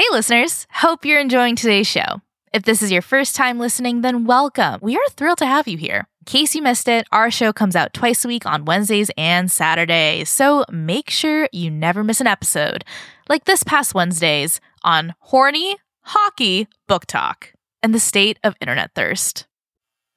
Hey, 0.00 0.06
listeners. 0.12 0.68
Hope 0.70 1.04
you're 1.04 1.18
enjoying 1.18 1.56
today's 1.56 1.88
show. 1.88 2.22
If 2.52 2.62
this 2.62 2.84
is 2.84 2.92
your 2.92 3.02
first 3.02 3.34
time 3.34 3.58
listening, 3.58 4.02
then 4.02 4.26
welcome. 4.26 4.78
We 4.80 4.96
are 4.96 5.08
thrilled 5.10 5.38
to 5.38 5.46
have 5.46 5.66
you 5.66 5.76
here. 5.76 6.06
In 6.20 6.24
case 6.24 6.54
you 6.54 6.62
missed 6.62 6.86
it, 6.86 7.04
our 7.10 7.32
show 7.32 7.52
comes 7.52 7.74
out 7.74 7.94
twice 7.94 8.24
a 8.24 8.28
week 8.28 8.46
on 8.46 8.64
Wednesdays 8.64 9.10
and 9.18 9.50
Saturdays, 9.50 10.28
so 10.28 10.64
make 10.70 11.10
sure 11.10 11.48
you 11.50 11.68
never 11.68 12.04
miss 12.04 12.20
an 12.20 12.28
episode, 12.28 12.84
like 13.28 13.44
this 13.44 13.64
past 13.64 13.92
Wednesdays 13.92 14.60
on 14.84 15.16
Horny 15.18 15.78
Hockey 16.02 16.68
Book 16.86 17.04
Talk 17.06 17.52
and 17.82 17.92
the 17.92 17.98
state 17.98 18.38
of 18.44 18.54
internet 18.60 18.92
thirst. 18.94 19.47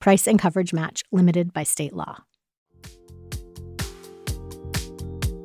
Price 0.00 0.26
and 0.26 0.38
coverage 0.38 0.72
match 0.72 1.02
limited 1.12 1.52
by 1.52 1.62
state 1.62 1.92
law. 1.92 2.24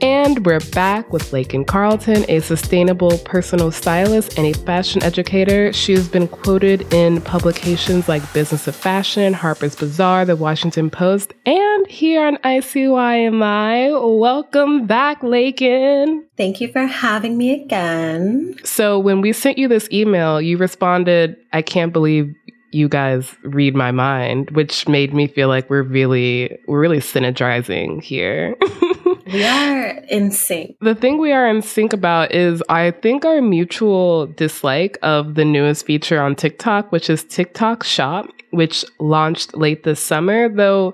And 0.01 0.45
we're 0.45 0.59
back 0.71 1.11
with 1.11 1.31
Lakyn 1.31 1.65
Carlton, 1.65 2.25
a 2.29 2.39
sustainable 2.39 3.17
personal 3.19 3.71
stylist 3.71 4.37
and 4.37 4.45
a 4.45 4.53
fashion 4.59 5.01
educator. 5.03 5.73
She's 5.73 6.07
been 6.07 6.27
quoted 6.27 6.93
in 6.93 7.21
publications 7.21 8.07
like 8.07 8.21
Business 8.31 8.67
of 8.67 8.75
Fashion, 8.75 9.33
Harper's 9.33 9.75
Bazaar, 9.75 10.25
The 10.25 10.35
Washington 10.35 10.89
Post, 10.89 11.33
and 11.45 11.87
here 11.87 12.25
on 12.25 12.37
ICYMI. 12.37 14.19
Welcome 14.19 14.85
back, 14.85 15.21
Lakyn. 15.21 16.21
Thank 16.37 16.61
you 16.61 16.71
for 16.71 16.85
having 16.85 17.37
me 17.37 17.63
again. 17.63 18.55
So, 18.63 18.99
when 18.99 19.21
we 19.21 19.33
sent 19.33 19.57
you 19.57 19.67
this 19.67 19.89
email, 19.91 20.39
you 20.39 20.57
responded, 20.57 21.35
I 21.51 21.61
can't 21.61 21.91
believe 21.91 22.33
you 22.75 22.89
guys 22.89 23.33
read 23.43 23.73
my 23.73 23.91
mind, 23.91 24.51
which 24.51 24.87
made 24.87 25.13
me 25.13 25.27
feel 25.27 25.47
like 25.47 25.69
we're 25.69 25.81
really 25.81 26.59
we're 26.67 26.81
really 26.81 26.99
synergizing 26.99 28.03
here. 28.03 28.55
we 29.25 29.45
are 29.45 29.87
in 30.09 30.29
sync. 30.29 30.75
The 30.81 30.93
thing 30.93 31.17
we 31.17 31.31
are 31.31 31.47
in 31.47 31.61
sync 31.61 31.93
about 31.93 32.33
is 32.33 32.61
I 32.67 32.91
think 32.91 33.23
our 33.23 33.41
mutual 33.41 34.27
dislike 34.27 34.97
of 35.01 35.35
the 35.35 35.45
newest 35.45 35.85
feature 35.85 36.21
on 36.21 36.35
TikTok, 36.35 36.91
which 36.91 37.09
is 37.09 37.23
TikTok 37.23 37.83
Shop, 37.85 38.27
which 38.51 38.83
launched 38.99 39.55
late 39.55 39.83
this 39.83 40.01
summer, 40.01 40.49
though 40.49 40.93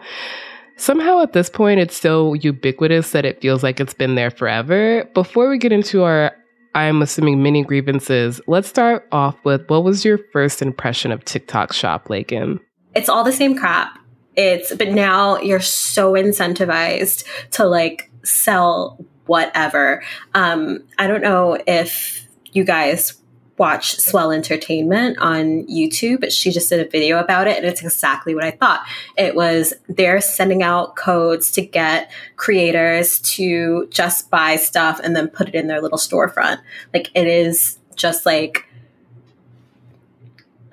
somehow 0.78 1.22
at 1.22 1.34
this 1.34 1.50
point 1.50 1.80
it's 1.80 2.00
so 2.00 2.34
ubiquitous 2.36 3.12
that 3.12 3.26
it 3.26 3.42
feels 3.42 3.64
like 3.64 3.80
it's 3.80 3.94
been 3.94 4.14
there 4.14 4.32
forever. 4.32 5.10
Before 5.16 5.50
we 5.50 5.58
get 5.58 5.72
into 5.72 6.04
our 6.04 6.36
I'm 6.74 7.02
assuming 7.02 7.44
many 7.44 7.64
grievances. 7.64 8.40
Let's 8.48 8.68
start 8.68 9.08
off 9.12 9.38
with 9.44 9.68
what 9.70 9.84
was 9.84 10.06
your 10.06 10.20
first 10.32 10.62
impression 10.62 11.12
of 11.12 11.26
TikTok 11.26 11.74
Shop, 11.74 12.08
Lakyn? 12.08 12.60
It's 12.96 13.10
all 13.10 13.24
the 13.24 13.32
same 13.32 13.58
crap. 13.58 13.98
It's 14.36 14.74
but 14.76 14.90
now 14.90 15.38
you're 15.40 15.60
so 15.60 16.14
incentivized 16.14 17.26
to 17.52 17.66
like 17.66 18.10
sell 18.24 19.04
whatever. 19.26 20.04
Um, 20.34 20.84
I 20.98 21.08
don't 21.08 21.22
know 21.22 21.58
if 21.68 22.28
you 22.54 22.64
guys 22.64 23.21
watch 23.58 23.98
Swell 23.98 24.32
Entertainment 24.32 25.18
on 25.20 25.66
YouTube. 25.68 26.20
But 26.20 26.34
she 26.34 26.52
just 26.52 26.70
did 26.70 26.86
a 26.86 26.90
video 26.90 27.20
about 27.20 27.48
it, 27.48 27.58
and 27.58 27.66
it's 27.66 27.82
exactly 27.82 28.34
what 28.36 28.44
I 28.44 28.52
thought. 28.52 28.86
It 29.18 29.36
was 29.36 29.74
they're 29.88 30.22
sending 30.22 30.64
out 30.64 30.96
codes 30.96 31.52
to 31.54 31.62
get 31.62 32.12
creators 32.36 33.20
to 33.20 33.88
just 33.90 34.30
buy 34.30 34.56
stuff 34.56 35.00
and 35.04 35.16
then 35.16 35.28
put 35.28 35.48
it 35.48 35.56
in 35.56 35.68
their 35.68 35.82
little 35.82 35.98
storefront. 35.98 36.60
Like 36.94 37.12
it 37.14 37.28
is 37.28 37.78
just 37.96 38.26
like, 38.26 38.66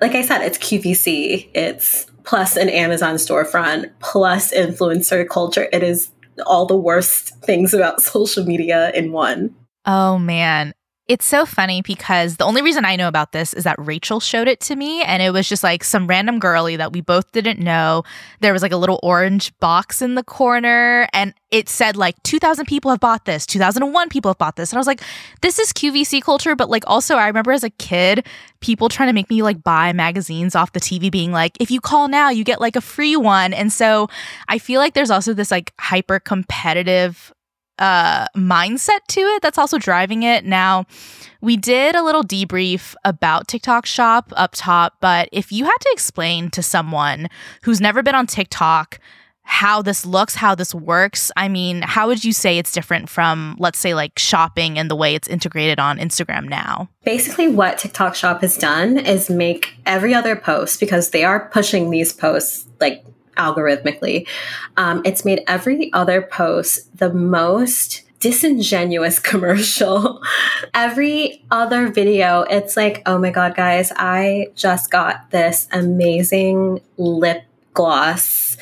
like 0.01 0.15
I 0.15 0.21
said, 0.21 0.41
it's 0.41 0.57
QVC. 0.57 1.49
It's 1.53 2.05
plus 2.23 2.57
an 2.57 2.69
Amazon 2.69 3.15
storefront 3.15 3.91
plus 3.99 4.53
influencer 4.53 5.27
culture. 5.27 5.67
It 5.71 5.83
is 5.83 6.11
all 6.45 6.65
the 6.65 6.75
worst 6.75 7.29
things 7.41 7.73
about 7.73 8.01
social 8.01 8.45
media 8.45 8.91
in 8.91 9.11
one. 9.11 9.55
Oh 9.85 10.17
man. 10.17 10.73
It's 11.09 11.25
so 11.25 11.43
funny 11.43 11.81
because 11.81 12.37
the 12.37 12.45
only 12.45 12.61
reason 12.61 12.85
I 12.85 12.95
know 12.95 13.07
about 13.07 13.31
this 13.31 13.55
is 13.55 13.63
that 13.63 13.75
Rachel 13.79 14.19
showed 14.19 14.47
it 14.47 14.59
to 14.59 14.75
me 14.75 15.01
and 15.01 15.23
it 15.23 15.31
was 15.31 15.49
just 15.49 15.63
like 15.63 15.83
some 15.83 16.05
random 16.05 16.37
girly 16.37 16.75
that 16.75 16.93
we 16.93 17.01
both 17.01 17.31
didn't 17.31 17.57
know. 17.57 18.03
There 18.41 18.53
was 18.53 18.61
like 18.61 18.71
a 18.71 18.77
little 18.77 18.99
orange 19.01 19.51
box 19.57 20.03
in 20.03 20.13
the 20.13 20.23
corner 20.23 21.07
and 21.11 21.33
it 21.49 21.67
said 21.67 21.97
like 21.97 22.21
2000 22.21 22.67
people 22.67 22.91
have 22.91 22.99
bought 22.99 23.25
this, 23.25 23.47
2001 23.47 24.09
people 24.09 24.29
have 24.29 24.37
bought 24.37 24.55
this. 24.55 24.71
And 24.71 24.77
I 24.77 24.81
was 24.81 24.85
like, 24.85 25.01
this 25.41 25.57
is 25.57 25.73
QVC 25.73 26.21
culture, 26.21 26.55
but 26.55 26.69
like 26.69 26.83
also 26.85 27.15
I 27.15 27.25
remember 27.25 27.53
as 27.53 27.63
a 27.63 27.71
kid 27.71 28.27
people 28.59 28.87
trying 28.87 29.09
to 29.09 29.13
make 29.13 29.31
me 29.31 29.41
like 29.41 29.63
buy 29.63 29.91
magazines 29.93 30.53
off 30.53 30.73
the 30.73 30.79
TV 30.79 31.11
being 31.11 31.31
like, 31.31 31.57
if 31.59 31.71
you 31.71 31.81
call 31.81 32.07
now, 32.07 32.29
you 32.29 32.43
get 32.43 32.61
like 32.61 32.75
a 32.75 32.81
free 32.81 33.15
one. 33.15 33.51
And 33.51 33.73
so 33.73 34.09
I 34.47 34.59
feel 34.59 34.79
like 34.79 34.93
there's 34.93 35.09
also 35.09 35.33
this 35.33 35.49
like 35.49 35.73
hyper 35.79 36.19
competitive 36.19 37.33
uh, 37.79 38.27
mindset 38.37 38.99
to 39.07 39.21
it 39.21 39.41
that's 39.41 39.57
also 39.57 39.79
driving 39.79 40.23
it. 40.23 40.45
Now, 40.45 40.85
we 41.41 41.57
did 41.57 41.95
a 41.95 42.03
little 42.03 42.23
debrief 42.23 42.95
about 43.03 43.47
TikTok 43.47 43.85
Shop 43.85 44.31
up 44.35 44.51
top, 44.53 44.97
but 44.99 45.29
if 45.31 45.51
you 45.51 45.65
had 45.65 45.77
to 45.81 45.89
explain 45.91 46.49
to 46.51 46.61
someone 46.61 47.27
who's 47.63 47.81
never 47.81 48.03
been 48.03 48.15
on 48.15 48.27
TikTok 48.27 48.99
how 49.43 49.81
this 49.81 50.05
looks, 50.05 50.35
how 50.35 50.53
this 50.53 50.75
works, 50.75 51.31
I 51.35 51.47
mean, 51.47 51.81
how 51.81 52.07
would 52.07 52.23
you 52.23 52.33
say 52.33 52.59
it's 52.59 52.71
different 52.71 53.09
from, 53.09 53.55
let's 53.57 53.79
say, 53.79 53.95
like 53.95 54.19
shopping 54.19 54.77
and 54.77 54.91
the 54.91 54.95
way 54.95 55.15
it's 55.15 55.27
integrated 55.27 55.79
on 55.79 55.97
Instagram 55.97 56.47
now? 56.47 56.87
Basically, 57.03 57.47
what 57.47 57.79
TikTok 57.79 58.13
Shop 58.13 58.41
has 58.41 58.57
done 58.57 58.99
is 58.99 59.27
make 59.27 59.73
every 59.87 60.13
other 60.13 60.35
post, 60.35 60.79
because 60.79 61.09
they 61.09 61.23
are 61.23 61.49
pushing 61.49 61.89
these 61.89 62.13
posts 62.13 62.67
like 62.79 63.03
algorithmically. 63.39 64.27
Um, 64.77 65.01
it's 65.05 65.25
made 65.25 65.41
every 65.47 65.91
other 65.93 66.21
post 66.21 66.95
the 66.97 67.11
most 67.11 68.03
disingenuous 68.19 69.19
commercial. 69.31 70.21
every 70.73 71.43
other 71.49 71.87
video, 71.87 72.41
it's 72.41 72.75
like, 72.77 73.01
oh 73.05 73.17
my 73.17 73.31
God, 73.31 73.55
guys, 73.55 73.91
I 73.95 74.47
just 74.55 74.91
got 74.91 75.31
this 75.31 75.67
amazing 75.71 76.81
lip 76.97 77.43
gloss 77.73 78.57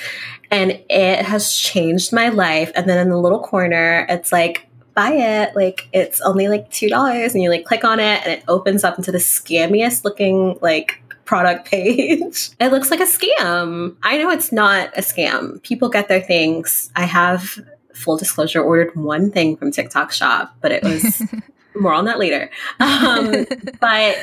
and 0.51 0.79
it 0.89 1.25
has 1.25 1.53
changed 1.55 2.13
my 2.13 2.29
life. 2.29 2.71
And 2.75 2.87
then 2.87 2.99
in 2.99 3.09
the 3.09 3.17
little 3.17 3.41
corner, 3.41 4.05
it's 4.09 4.31
like, 4.31 4.67
buy 4.93 5.11
it. 5.11 5.55
Like 5.55 5.87
it's 5.93 6.21
only 6.21 6.47
like 6.47 6.71
$2 6.71 7.33
and 7.33 7.43
you 7.43 7.49
like 7.49 7.65
click 7.65 7.83
on 7.83 7.99
it 7.99 8.21
and 8.23 8.33
it 8.33 8.43
opens 8.47 8.83
up 8.83 8.97
into 8.97 9.11
the 9.11 9.19
scammiest 9.19 10.03
looking 10.03 10.57
like 10.61 11.03
product 11.27 11.67
page. 11.67 12.49
it 12.59 12.71
looks 12.71 12.89
like 12.89 12.99
a 12.99 13.03
scam. 13.03 13.95
I 14.01 14.17
know 14.17 14.31
it's 14.31 14.51
not 14.51 14.89
a 14.97 15.01
scam. 15.01 15.61
People 15.61 15.89
get 15.89 16.07
their 16.07 16.21
things. 16.21 16.91
I 16.95 17.03
have 17.03 17.59
full 17.93 18.17
disclosure 18.17 18.61
ordered 18.61 18.95
one 18.95 19.31
thing 19.31 19.57
from 19.57 19.71
TikTok 19.71 20.11
shop, 20.11 20.55
but 20.61 20.71
it 20.71 20.83
was 20.83 21.21
more 21.75 21.93
on 21.93 22.05
that 22.05 22.17
later. 22.17 22.49
Um, 22.79 23.45
but 23.79 24.17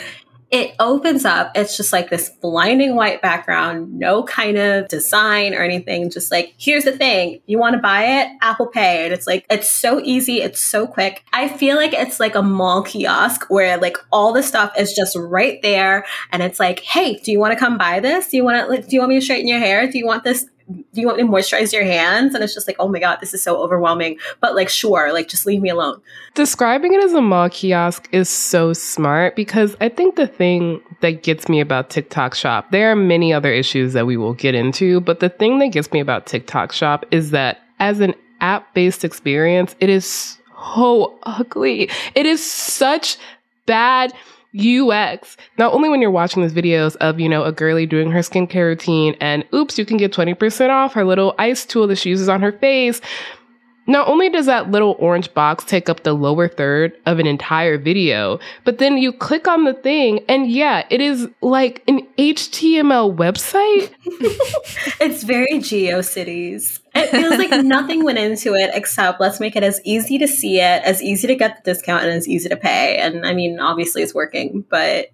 it 0.54 0.72
opens 0.78 1.24
up. 1.24 1.50
It's 1.56 1.76
just 1.76 1.92
like 1.92 2.10
this 2.10 2.28
blinding 2.28 2.94
white 2.94 3.20
background, 3.20 3.98
no 3.98 4.22
kind 4.22 4.56
of 4.56 4.86
design 4.86 5.52
or 5.52 5.62
anything. 5.62 6.10
Just 6.10 6.30
like, 6.30 6.54
here's 6.56 6.84
the 6.84 6.92
thing. 6.92 7.40
You 7.46 7.58
want 7.58 7.74
to 7.74 7.82
buy 7.82 8.20
it? 8.20 8.28
Apple 8.40 8.68
Pay. 8.68 9.04
And 9.04 9.12
it's 9.12 9.26
like, 9.26 9.44
it's 9.50 9.68
so 9.68 10.00
easy. 10.00 10.42
It's 10.42 10.60
so 10.60 10.86
quick. 10.86 11.24
I 11.32 11.48
feel 11.48 11.74
like 11.74 11.92
it's 11.92 12.20
like 12.20 12.36
a 12.36 12.42
mall 12.42 12.84
kiosk 12.84 13.50
where 13.50 13.78
like 13.78 13.96
all 14.12 14.32
the 14.32 14.44
stuff 14.44 14.72
is 14.78 14.92
just 14.92 15.16
right 15.16 15.60
there. 15.60 16.06
And 16.30 16.40
it's 16.40 16.60
like, 16.60 16.78
hey, 16.78 17.16
do 17.16 17.32
you 17.32 17.40
want 17.40 17.52
to 17.52 17.58
come 17.58 17.76
buy 17.76 17.98
this? 17.98 18.28
Do 18.28 18.36
you 18.36 18.44
want 18.44 18.70
to, 18.70 18.80
do 18.80 18.94
you 18.94 19.00
want 19.00 19.08
me 19.08 19.18
to 19.18 19.24
straighten 19.24 19.48
your 19.48 19.58
hair? 19.58 19.90
Do 19.90 19.98
you 19.98 20.06
want 20.06 20.22
this 20.22 20.46
do 20.68 21.00
you 21.00 21.07
want 21.07 21.18
me 21.18 21.24
to 21.24 21.29
moisturize 21.29 21.72
your 21.72 21.85
hands? 21.85 22.35
And 22.35 22.42
it's 22.42 22.55
just 22.55 22.66
like, 22.66 22.77
oh 22.79 22.88
my 22.88 22.98
God, 22.98 23.18
this 23.20 23.35
is 23.35 23.42
so 23.42 23.62
overwhelming. 23.62 24.18
But 24.40 24.55
like, 24.55 24.68
sure, 24.68 25.12
like 25.12 25.29
just 25.29 25.44
leave 25.44 25.61
me 25.61 25.68
alone. 25.68 26.00
Describing 26.35 26.94
it 26.94 27.05
as 27.05 27.12
a 27.12 27.20
mall 27.20 27.50
kiosk 27.50 28.09
is 28.12 28.29
so 28.29 28.72
smart 28.72 29.37
because 29.37 29.77
I 29.81 29.88
think 29.88 30.16
the 30.16 30.27
thing 30.27 30.81
that 31.00 31.22
gets 31.22 31.48
me 31.48 31.61
about 31.61 31.90
TikTok 31.90 32.35
Shop, 32.35 32.70
there 32.70 32.90
are 32.90 32.96
many 32.96 33.33
other 33.33 33.53
issues 33.53 33.92
that 33.92 34.07
we 34.07 34.16
will 34.16 34.35
get 34.35 34.55
into, 34.55 35.00
but 35.03 35.20
the 35.20 35.29
thing 35.29 35.59
that 35.59 35.68
gets 35.68 35.92
me 35.92 36.00
about 36.00 36.27
TikTok 36.27 36.72
Shop 36.72 37.05
is 37.11 37.31
that 37.33 37.61
as 37.79 38.00
an 38.00 38.14
app 38.40 38.72
based 38.74 39.05
experience, 39.05 39.74
it 39.81 39.90
is 39.90 40.38
so 40.74 41.18
ugly. 41.24 41.90
It 42.14 42.24
is 42.24 42.42
such 42.44 43.18
bad 43.66 44.12
UX. 44.54 45.36
Not 45.58 45.72
only 45.72 45.88
when 45.88 46.00
you're 46.00 46.10
watching 46.10 46.42
these 46.42 46.52
videos 46.52 46.96
of, 46.96 47.18
you 47.18 47.28
know, 47.28 47.44
a 47.44 47.52
girly 47.52 47.86
doing 47.86 48.10
her 48.10 48.20
skincare 48.20 48.66
routine 48.66 49.16
and 49.20 49.44
oops, 49.52 49.78
you 49.78 49.84
can 49.84 49.96
get 49.96 50.12
20% 50.12 50.70
off 50.70 50.94
her 50.94 51.04
little 51.04 51.34
ice 51.38 51.66
tool 51.66 51.86
that 51.88 51.96
she 51.96 52.10
uses 52.10 52.28
on 52.28 52.40
her 52.40 52.52
face. 52.52 53.00
Not 53.86 54.08
only 54.08 54.30
does 54.30 54.46
that 54.46 54.70
little 54.70 54.96
orange 54.98 55.32
box 55.34 55.64
take 55.64 55.88
up 55.88 56.02
the 56.02 56.14
lower 56.14 56.48
third 56.48 56.96
of 57.06 57.18
an 57.18 57.26
entire 57.26 57.78
video, 57.78 58.38
but 58.64 58.78
then 58.78 58.96
you 58.96 59.12
click 59.12 59.46
on 59.46 59.64
the 59.64 59.74
thing 59.74 60.24
and 60.28 60.50
yeah, 60.50 60.86
it 60.90 61.00
is 61.00 61.28
like 61.42 61.82
an 61.86 62.00
HTML 62.18 63.14
website. 63.14 63.90
it's 65.00 65.22
very 65.22 65.58
GeoCities. 65.58 66.80
It 66.94 67.10
feels 67.10 67.38
like 67.38 67.50
nothing 67.64 68.04
went 68.04 68.18
into 68.18 68.54
it 68.54 68.70
except 68.74 69.20
let's 69.20 69.40
make 69.40 69.56
it 69.56 69.62
as 69.62 69.80
easy 69.84 70.18
to 70.18 70.28
see 70.28 70.60
it, 70.60 70.82
as 70.84 71.02
easy 71.02 71.26
to 71.26 71.34
get 71.34 71.56
the 71.56 71.72
discount, 71.72 72.04
and 72.04 72.12
as 72.12 72.28
easy 72.28 72.48
to 72.48 72.56
pay. 72.56 72.96
And 72.98 73.26
I 73.26 73.34
mean, 73.34 73.60
obviously 73.60 74.02
it's 74.02 74.14
working, 74.14 74.64
but 74.68 75.08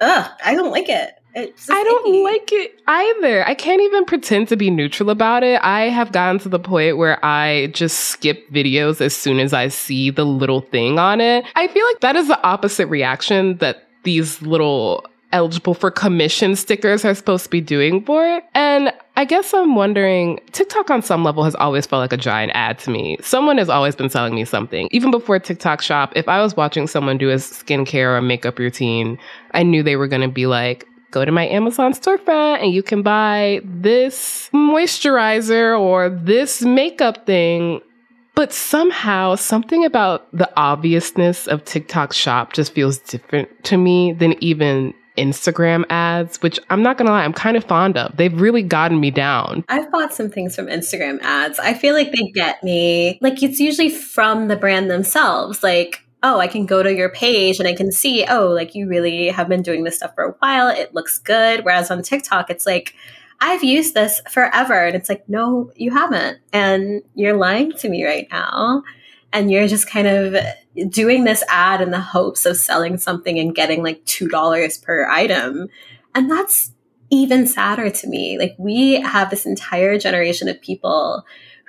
ugh, 0.00 0.30
I 0.44 0.54
don't 0.54 0.70
like 0.70 0.88
it. 0.88 1.14
I 1.34 1.84
don't 1.84 2.06
icky. 2.08 2.22
like 2.22 2.52
it 2.52 2.80
either. 2.86 3.46
I 3.46 3.54
can't 3.54 3.80
even 3.80 4.04
pretend 4.04 4.48
to 4.48 4.56
be 4.56 4.70
neutral 4.70 5.10
about 5.10 5.42
it. 5.42 5.60
I 5.62 5.82
have 5.88 6.12
gotten 6.12 6.38
to 6.40 6.48
the 6.48 6.58
point 6.58 6.98
where 6.98 7.24
I 7.24 7.68
just 7.68 7.98
skip 8.00 8.50
videos 8.50 9.00
as 9.00 9.16
soon 9.16 9.40
as 9.40 9.52
I 9.52 9.68
see 9.68 10.10
the 10.10 10.24
little 10.24 10.60
thing 10.60 10.98
on 10.98 11.20
it. 11.20 11.44
I 11.54 11.68
feel 11.68 11.86
like 11.86 12.00
that 12.00 12.16
is 12.16 12.28
the 12.28 12.42
opposite 12.42 12.86
reaction 12.86 13.56
that 13.58 13.88
these 14.04 14.42
little 14.42 15.06
eligible 15.32 15.74
for 15.74 15.90
commission 15.90 16.54
stickers 16.54 17.04
are 17.04 17.14
supposed 17.14 17.44
to 17.44 17.50
be 17.50 17.60
doing 17.60 18.04
for 18.04 18.26
it. 18.26 18.44
And 18.54 18.92
I 19.16 19.24
guess 19.24 19.52
I'm 19.54 19.74
wondering 19.74 20.40
TikTok 20.52 20.90
on 20.90 21.02
some 21.02 21.24
level 21.24 21.42
has 21.44 21.54
always 21.54 21.86
felt 21.86 22.00
like 22.00 22.12
a 22.12 22.18
giant 22.18 22.52
ad 22.54 22.78
to 22.80 22.90
me. 22.90 23.16
Someone 23.22 23.58
has 23.58 23.68
always 23.68 23.96
been 23.96 24.10
selling 24.10 24.34
me 24.34 24.44
something. 24.44 24.88
Even 24.90 25.10
before 25.10 25.38
TikTok 25.38 25.80
shop, 25.80 26.12
if 26.14 26.28
I 26.28 26.42
was 26.42 26.56
watching 26.56 26.86
someone 26.86 27.18
do 27.18 27.30
a 27.30 27.36
skincare 27.36 28.16
or 28.16 28.22
makeup 28.22 28.58
routine, 28.58 29.18
I 29.52 29.62
knew 29.62 29.82
they 29.82 29.96
were 29.96 30.08
going 30.08 30.22
to 30.22 30.28
be 30.28 30.46
like, 30.46 30.86
go 31.12 31.24
to 31.24 31.30
my 31.30 31.46
Amazon 31.46 31.92
storefront 31.92 32.62
and 32.62 32.72
you 32.72 32.82
can 32.82 33.02
buy 33.02 33.60
this 33.64 34.50
moisturizer 34.52 35.78
or 35.78 36.08
this 36.08 36.62
makeup 36.62 37.26
thing. 37.26 37.80
But 38.34 38.52
somehow, 38.52 39.34
something 39.34 39.84
about 39.84 40.26
the 40.36 40.50
obviousness 40.56 41.46
of 41.46 41.64
TikTok 41.64 42.14
shop 42.14 42.54
just 42.54 42.72
feels 42.72 42.98
different 42.98 43.62
to 43.64 43.76
me 43.76 44.14
than 44.14 44.42
even 44.42 44.94
Instagram 45.18 45.84
ads, 45.90 46.40
which 46.40 46.58
I'm 46.70 46.82
not 46.82 46.96
gonna 46.96 47.10
lie, 47.10 47.24
I'm 47.24 47.34
kind 47.34 47.56
of 47.56 47.64
fond 47.64 47.98
of. 47.98 48.16
They've 48.16 48.40
really 48.40 48.62
gotten 48.62 49.00
me 49.00 49.10
down. 49.10 49.64
I've 49.68 49.90
bought 49.92 50.14
some 50.14 50.30
things 50.30 50.56
from 50.56 50.66
Instagram 50.66 51.20
ads. 51.20 51.58
I 51.58 51.74
feel 51.74 51.94
like 51.94 52.12
they 52.12 52.30
get 52.34 52.62
me. 52.64 53.18
Like 53.20 53.42
it's 53.42 53.60
usually 53.60 53.90
from 53.90 54.48
the 54.48 54.56
brand 54.56 54.90
themselves. 54.90 55.62
Like 55.62 56.01
oh, 56.22 56.38
I 56.38 56.46
can 56.46 56.66
go 56.66 56.82
to 56.82 56.94
your 56.94 57.10
page 57.10 57.58
and 57.58 57.66
I 57.66 57.74
can 57.74 57.90
see, 57.90 58.24
oh, 58.28 58.48
like 58.48 58.74
you 58.74 58.88
really 58.88 59.28
have 59.28 59.48
been 59.48 59.62
doing 59.62 59.84
this 59.84 59.96
stuff 59.96 60.14
for 60.14 60.24
a 60.24 60.32
while. 60.38 60.68
It 60.68 60.94
looks 60.94 61.18
good. 61.18 61.64
Whereas 61.64 61.90
on 61.90 62.02
TikTok, 62.02 62.48
it's 62.48 62.66
like, 62.66 62.94
I've 63.40 63.64
used 63.64 63.94
this 63.94 64.20
forever. 64.30 64.86
And 64.86 64.94
it's 64.94 65.08
like, 65.08 65.28
no, 65.28 65.72
you 65.74 65.90
haven't. 65.90 66.38
And 66.52 67.02
you're 67.14 67.36
lying 67.36 67.72
to 67.72 67.88
me 67.88 68.04
right 68.04 68.28
now. 68.30 68.84
And 69.32 69.50
you're 69.50 69.66
just 69.66 69.88
kind 69.88 70.06
of 70.06 70.36
doing 70.88 71.24
this 71.24 71.42
ad 71.48 71.80
in 71.80 71.90
the 71.90 72.00
hopes 72.00 72.46
of 72.46 72.56
selling 72.56 72.98
something 72.98 73.38
and 73.38 73.54
getting 73.54 73.82
like 73.82 74.04
$2 74.04 74.82
per 74.82 75.08
item. 75.08 75.68
And 76.14 76.30
that's 76.30 76.72
even 77.10 77.46
sadder 77.46 77.90
to 77.90 78.06
me. 78.06 78.38
Like, 78.38 78.54
we 78.58 79.00
have 79.00 79.30
this 79.30 79.44
entire 79.44 79.98
generation 79.98 80.48
of 80.48 80.60
people 80.60 81.24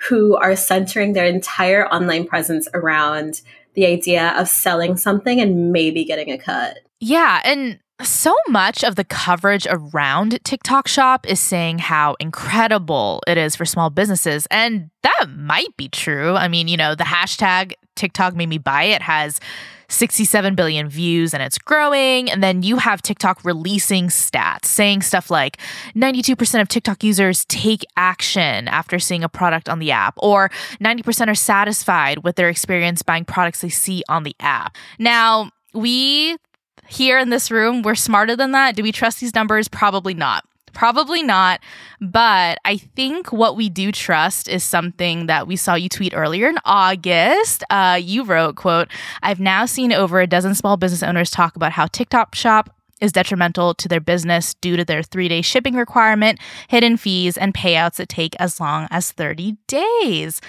who 0.08 0.36
are 0.36 0.56
centering 0.56 1.12
their 1.12 1.26
entire 1.26 1.86
online 1.88 2.26
presence 2.26 2.68
around 2.72 3.40
the 3.74 3.86
idea 3.86 4.34
of 4.38 4.48
selling 4.48 4.96
something 4.96 5.40
and 5.40 5.72
maybe 5.72 6.04
getting 6.04 6.30
a 6.30 6.38
cut. 6.38 6.78
Yeah. 7.00 7.40
And 7.44 7.78
so 8.02 8.34
much 8.48 8.82
of 8.82 8.96
the 8.96 9.04
coverage 9.04 9.66
around 9.70 10.42
TikTok 10.44 10.88
Shop 10.88 11.26
is 11.28 11.40
saying 11.40 11.78
how 11.78 12.16
incredible 12.18 13.22
it 13.26 13.38
is 13.38 13.54
for 13.54 13.64
small 13.64 13.90
businesses. 13.90 14.46
And 14.50 14.90
that 15.02 15.26
might 15.36 15.76
be 15.76 15.88
true. 15.88 16.34
I 16.34 16.48
mean, 16.48 16.66
you 16.68 16.76
know, 16.76 16.94
the 16.94 17.04
hashtag 17.04 17.74
TikTok 17.94 18.34
made 18.34 18.48
me 18.48 18.58
buy 18.58 18.84
it 18.84 19.02
has 19.02 19.38
67 19.94 20.54
billion 20.54 20.88
views 20.88 21.32
and 21.32 21.42
it's 21.42 21.58
growing. 21.58 22.30
And 22.30 22.42
then 22.42 22.62
you 22.62 22.78
have 22.78 23.02
TikTok 23.02 23.44
releasing 23.44 24.08
stats 24.08 24.66
saying 24.66 25.02
stuff 25.02 25.30
like 25.30 25.58
92% 25.94 26.60
of 26.60 26.68
TikTok 26.68 27.04
users 27.04 27.44
take 27.46 27.84
action 27.96 28.68
after 28.68 28.98
seeing 28.98 29.24
a 29.24 29.28
product 29.28 29.68
on 29.68 29.78
the 29.78 29.90
app, 29.90 30.14
or 30.18 30.50
90% 30.80 31.28
are 31.28 31.34
satisfied 31.34 32.24
with 32.24 32.36
their 32.36 32.48
experience 32.48 33.02
buying 33.02 33.24
products 33.24 33.60
they 33.60 33.68
see 33.68 34.02
on 34.08 34.24
the 34.24 34.36
app. 34.40 34.76
Now, 34.98 35.50
we 35.72 36.36
here 36.86 37.18
in 37.18 37.30
this 37.30 37.50
room, 37.50 37.82
we're 37.82 37.94
smarter 37.94 38.36
than 38.36 38.52
that. 38.52 38.76
Do 38.76 38.82
we 38.82 38.92
trust 38.92 39.20
these 39.20 39.34
numbers? 39.34 39.68
Probably 39.68 40.14
not. 40.14 40.44
Probably 40.74 41.22
not. 41.22 41.60
But 42.00 42.58
I 42.64 42.76
think 42.76 43.32
what 43.32 43.56
we 43.56 43.68
do 43.68 43.92
trust 43.92 44.48
is 44.48 44.62
something 44.62 45.26
that 45.26 45.46
we 45.46 45.56
saw 45.56 45.74
you 45.74 45.88
tweet 45.88 46.12
earlier 46.14 46.48
in 46.48 46.58
August. 46.64 47.64
Uh, 47.70 47.98
you 48.02 48.24
wrote, 48.24 48.56
quote, 48.56 48.88
I've 49.22 49.40
now 49.40 49.64
seen 49.66 49.92
over 49.92 50.20
a 50.20 50.26
dozen 50.26 50.54
small 50.54 50.76
business 50.76 51.02
owners 51.02 51.30
talk 51.30 51.56
about 51.56 51.72
how 51.72 51.86
TikTok 51.86 52.34
shop 52.34 52.74
is 53.00 53.12
detrimental 53.12 53.74
to 53.74 53.88
their 53.88 54.00
business 54.00 54.54
due 54.54 54.76
to 54.76 54.84
their 54.84 55.02
three 55.02 55.28
day 55.28 55.42
shipping 55.42 55.74
requirement, 55.74 56.38
hidden 56.68 56.96
fees, 56.96 57.36
and 57.36 57.54
payouts 57.54 57.96
that 57.96 58.08
take 58.08 58.34
as 58.40 58.60
long 58.60 58.88
as 58.90 59.12
30 59.12 59.56
days. 59.66 60.40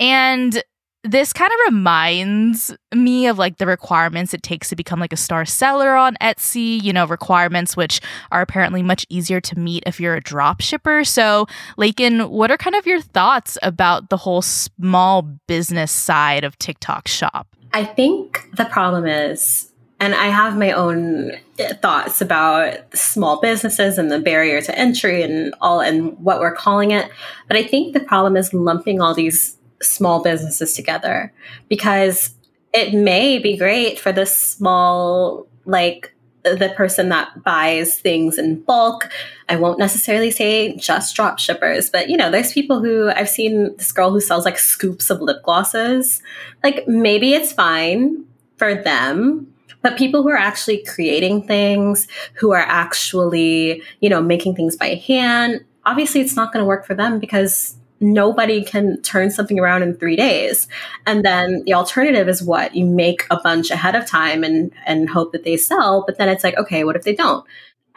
And 0.00 0.62
this 1.04 1.34
kind 1.34 1.52
of 1.52 1.72
reminds 1.72 2.74
me 2.94 3.26
of 3.26 3.38
like 3.38 3.58
the 3.58 3.66
requirements 3.66 4.32
it 4.32 4.42
takes 4.42 4.70
to 4.70 4.76
become 4.76 4.98
like 4.98 5.12
a 5.12 5.18
star 5.18 5.44
seller 5.44 5.94
on 5.94 6.16
Etsy, 6.20 6.82
you 6.82 6.92
know, 6.92 7.06
requirements 7.06 7.76
which 7.76 8.00
are 8.32 8.40
apparently 8.40 8.82
much 8.82 9.04
easier 9.10 9.40
to 9.42 9.58
meet 9.58 9.82
if 9.86 10.00
you're 10.00 10.14
a 10.14 10.20
drop 10.20 10.62
shipper. 10.62 11.04
So, 11.04 11.46
Lakyn, 11.78 12.30
what 12.30 12.50
are 12.50 12.56
kind 12.56 12.74
of 12.74 12.86
your 12.86 13.02
thoughts 13.02 13.58
about 13.62 14.08
the 14.08 14.16
whole 14.16 14.40
small 14.40 15.22
business 15.46 15.92
side 15.92 16.42
of 16.42 16.58
TikTok 16.58 17.06
shop? 17.06 17.48
I 17.74 17.84
think 17.84 18.48
the 18.56 18.64
problem 18.64 19.06
is 19.06 19.70
and 20.00 20.14
I 20.14 20.26
have 20.26 20.58
my 20.58 20.72
own 20.72 21.32
eh, 21.58 21.74
thoughts 21.74 22.20
about 22.20 22.74
small 22.96 23.40
businesses 23.40 23.96
and 23.96 24.10
the 24.10 24.18
barrier 24.18 24.60
to 24.60 24.78
entry 24.78 25.22
and 25.22 25.54
all 25.60 25.80
and 25.80 26.18
what 26.18 26.40
we're 26.40 26.54
calling 26.54 26.90
it. 26.90 27.10
But 27.46 27.56
I 27.56 27.62
think 27.62 27.94
the 27.94 28.00
problem 28.00 28.36
is 28.36 28.52
lumping 28.52 29.00
all 29.00 29.14
these 29.14 29.56
small 29.82 30.22
businesses 30.22 30.74
together 30.74 31.32
because 31.68 32.34
it 32.72 32.94
may 32.94 33.38
be 33.38 33.56
great 33.56 33.98
for 33.98 34.12
the 34.12 34.26
small, 34.26 35.46
like 35.64 36.14
the 36.42 36.72
person 36.76 37.08
that 37.08 37.42
buys 37.42 37.98
things 37.98 38.36
in 38.36 38.60
bulk. 38.60 39.08
I 39.48 39.56
won't 39.56 39.78
necessarily 39.78 40.30
say 40.30 40.76
just 40.76 41.16
drop 41.16 41.38
shippers, 41.38 41.88
but 41.88 42.10
you 42.10 42.16
know, 42.16 42.30
there's 42.30 42.52
people 42.52 42.82
who 42.82 43.10
I've 43.10 43.28
seen 43.28 43.74
this 43.76 43.92
girl 43.92 44.10
who 44.10 44.20
sells 44.20 44.44
like 44.44 44.58
scoops 44.58 45.08
of 45.08 45.20
lip 45.20 45.42
glosses. 45.42 46.22
Like 46.62 46.86
maybe 46.86 47.32
it's 47.32 47.52
fine 47.52 48.24
for 48.56 48.74
them, 48.74 49.52
but 49.80 49.96
people 49.96 50.22
who 50.22 50.30
are 50.30 50.36
actually 50.36 50.84
creating 50.84 51.46
things, 51.46 52.08
who 52.34 52.52
are 52.52 52.58
actually, 52.66 53.82
you 54.00 54.10
know, 54.10 54.20
making 54.22 54.54
things 54.54 54.76
by 54.76 54.94
hand, 54.94 55.64
obviously 55.86 56.20
it's 56.20 56.36
not 56.36 56.52
going 56.52 56.62
to 56.62 56.66
work 56.66 56.84
for 56.86 56.94
them 56.94 57.18
because 57.18 57.76
nobody 58.12 58.64
can 58.64 59.00
turn 59.02 59.30
something 59.30 59.58
around 59.58 59.82
in 59.82 59.96
three 59.96 60.16
days. 60.16 60.68
And 61.06 61.24
then 61.24 61.62
the 61.64 61.74
alternative 61.74 62.28
is 62.28 62.42
what? 62.42 62.74
You 62.74 62.86
make 62.86 63.26
a 63.30 63.38
bunch 63.42 63.70
ahead 63.70 63.94
of 63.94 64.06
time 64.06 64.44
and, 64.44 64.72
and 64.86 65.08
hope 65.08 65.32
that 65.32 65.44
they 65.44 65.56
sell. 65.56 66.04
But 66.06 66.18
then 66.18 66.28
it's 66.28 66.44
like, 66.44 66.56
okay, 66.56 66.84
what 66.84 66.96
if 66.96 67.02
they 67.02 67.14
don't? 67.14 67.44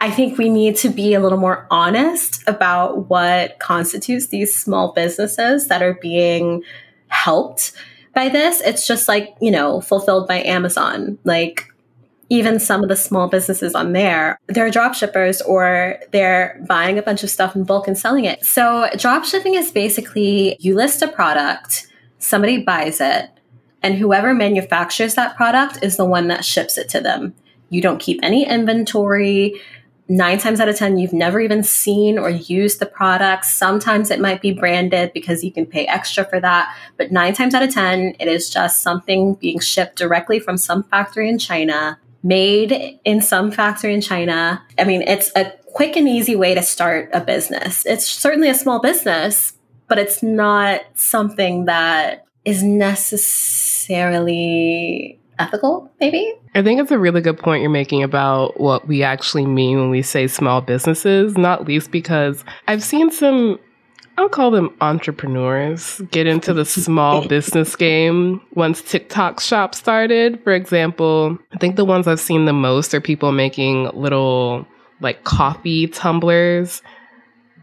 I 0.00 0.10
think 0.10 0.38
we 0.38 0.48
need 0.48 0.76
to 0.76 0.88
be 0.88 1.14
a 1.14 1.20
little 1.20 1.38
more 1.38 1.66
honest 1.70 2.46
about 2.46 3.08
what 3.08 3.58
constitutes 3.58 4.28
these 4.28 4.56
small 4.56 4.92
businesses 4.92 5.68
that 5.68 5.82
are 5.82 5.94
being 5.94 6.62
helped 7.08 7.72
by 8.14 8.28
this. 8.28 8.60
It's 8.60 8.86
just 8.86 9.08
like, 9.08 9.34
you 9.40 9.50
know, 9.50 9.80
fulfilled 9.80 10.28
by 10.28 10.42
Amazon. 10.42 11.18
Like, 11.24 11.66
even 12.30 12.60
some 12.60 12.82
of 12.82 12.88
the 12.88 12.96
small 12.96 13.28
businesses 13.28 13.74
on 13.74 13.92
there, 13.92 14.38
they're 14.48 14.70
drop 14.70 14.94
shippers 14.94 15.40
or 15.42 15.98
they're 16.12 16.62
buying 16.68 16.98
a 16.98 17.02
bunch 17.02 17.22
of 17.22 17.30
stuff 17.30 17.56
in 17.56 17.64
bulk 17.64 17.88
and 17.88 17.98
selling 17.98 18.24
it. 18.24 18.44
So 18.44 18.88
drop 18.96 19.24
shipping 19.24 19.54
is 19.54 19.70
basically 19.70 20.56
you 20.60 20.74
list 20.74 21.00
a 21.00 21.08
product, 21.08 21.86
somebody 22.18 22.62
buys 22.62 23.00
it, 23.00 23.30
and 23.82 23.94
whoever 23.94 24.34
manufactures 24.34 25.14
that 25.14 25.36
product 25.36 25.82
is 25.82 25.96
the 25.96 26.04
one 26.04 26.28
that 26.28 26.44
ships 26.44 26.76
it 26.76 26.88
to 26.90 27.00
them. 27.00 27.34
You 27.70 27.80
don't 27.80 28.00
keep 28.00 28.20
any 28.22 28.46
inventory. 28.46 29.60
Nine 30.10 30.38
times 30.38 30.58
out 30.58 30.70
of 30.70 30.76
10, 30.76 30.98
you've 30.98 31.12
never 31.12 31.38
even 31.38 31.62
seen 31.62 32.18
or 32.18 32.30
used 32.30 32.80
the 32.80 32.86
product. 32.86 33.44
Sometimes 33.44 34.10
it 34.10 34.20
might 34.20 34.40
be 34.40 34.52
branded 34.52 35.12
because 35.12 35.44
you 35.44 35.52
can 35.52 35.66
pay 35.66 35.86
extra 35.86 36.24
for 36.24 36.40
that. 36.40 36.74
But 36.96 37.12
nine 37.12 37.34
times 37.34 37.54
out 37.54 37.62
of 37.62 37.72
10, 37.72 38.16
it 38.18 38.26
is 38.26 38.48
just 38.48 38.82
something 38.82 39.34
being 39.34 39.60
shipped 39.60 39.96
directly 39.96 40.40
from 40.40 40.56
some 40.56 40.82
factory 40.82 41.28
in 41.28 41.38
China 41.38 41.98
made 42.22 43.00
in 43.04 43.20
some 43.20 43.50
factory 43.50 43.92
in 43.94 44.00
China. 44.00 44.62
I 44.78 44.84
mean, 44.84 45.02
it's 45.02 45.32
a 45.36 45.52
quick 45.66 45.96
and 45.96 46.08
easy 46.08 46.36
way 46.36 46.54
to 46.54 46.62
start 46.62 47.10
a 47.12 47.20
business. 47.20 47.84
It's 47.86 48.06
certainly 48.06 48.48
a 48.48 48.54
small 48.54 48.80
business, 48.80 49.52
but 49.86 49.98
it's 49.98 50.22
not 50.22 50.80
something 50.94 51.66
that 51.66 52.24
is 52.44 52.62
necessarily 52.62 55.18
ethical, 55.38 55.90
maybe. 56.00 56.34
I 56.54 56.62
think 56.62 56.80
it's 56.80 56.90
a 56.90 56.98
really 56.98 57.20
good 57.20 57.38
point 57.38 57.60
you're 57.62 57.70
making 57.70 58.02
about 58.02 58.58
what 58.58 58.88
we 58.88 59.02
actually 59.02 59.44
mean 59.46 59.78
when 59.78 59.90
we 59.90 60.02
say 60.02 60.26
small 60.26 60.60
businesses, 60.60 61.38
not 61.38 61.66
least 61.66 61.92
because 61.92 62.44
I've 62.66 62.82
seen 62.82 63.10
some 63.10 63.58
I'll 64.18 64.28
call 64.28 64.50
them 64.50 64.74
entrepreneurs 64.80 66.02
get 66.10 66.26
into 66.26 66.52
the 66.52 66.64
small 66.64 67.28
business 67.28 67.76
game 67.76 68.40
once 68.54 68.82
TikTok 68.82 69.38
shop 69.38 69.76
started. 69.76 70.42
For 70.42 70.54
example, 70.54 71.38
I 71.52 71.58
think 71.58 71.76
the 71.76 71.84
ones 71.84 72.08
I've 72.08 72.18
seen 72.18 72.44
the 72.44 72.52
most 72.52 72.92
are 72.94 73.00
people 73.00 73.30
making 73.30 73.84
little 73.94 74.66
like 75.00 75.22
coffee 75.22 75.86
tumblers, 75.86 76.82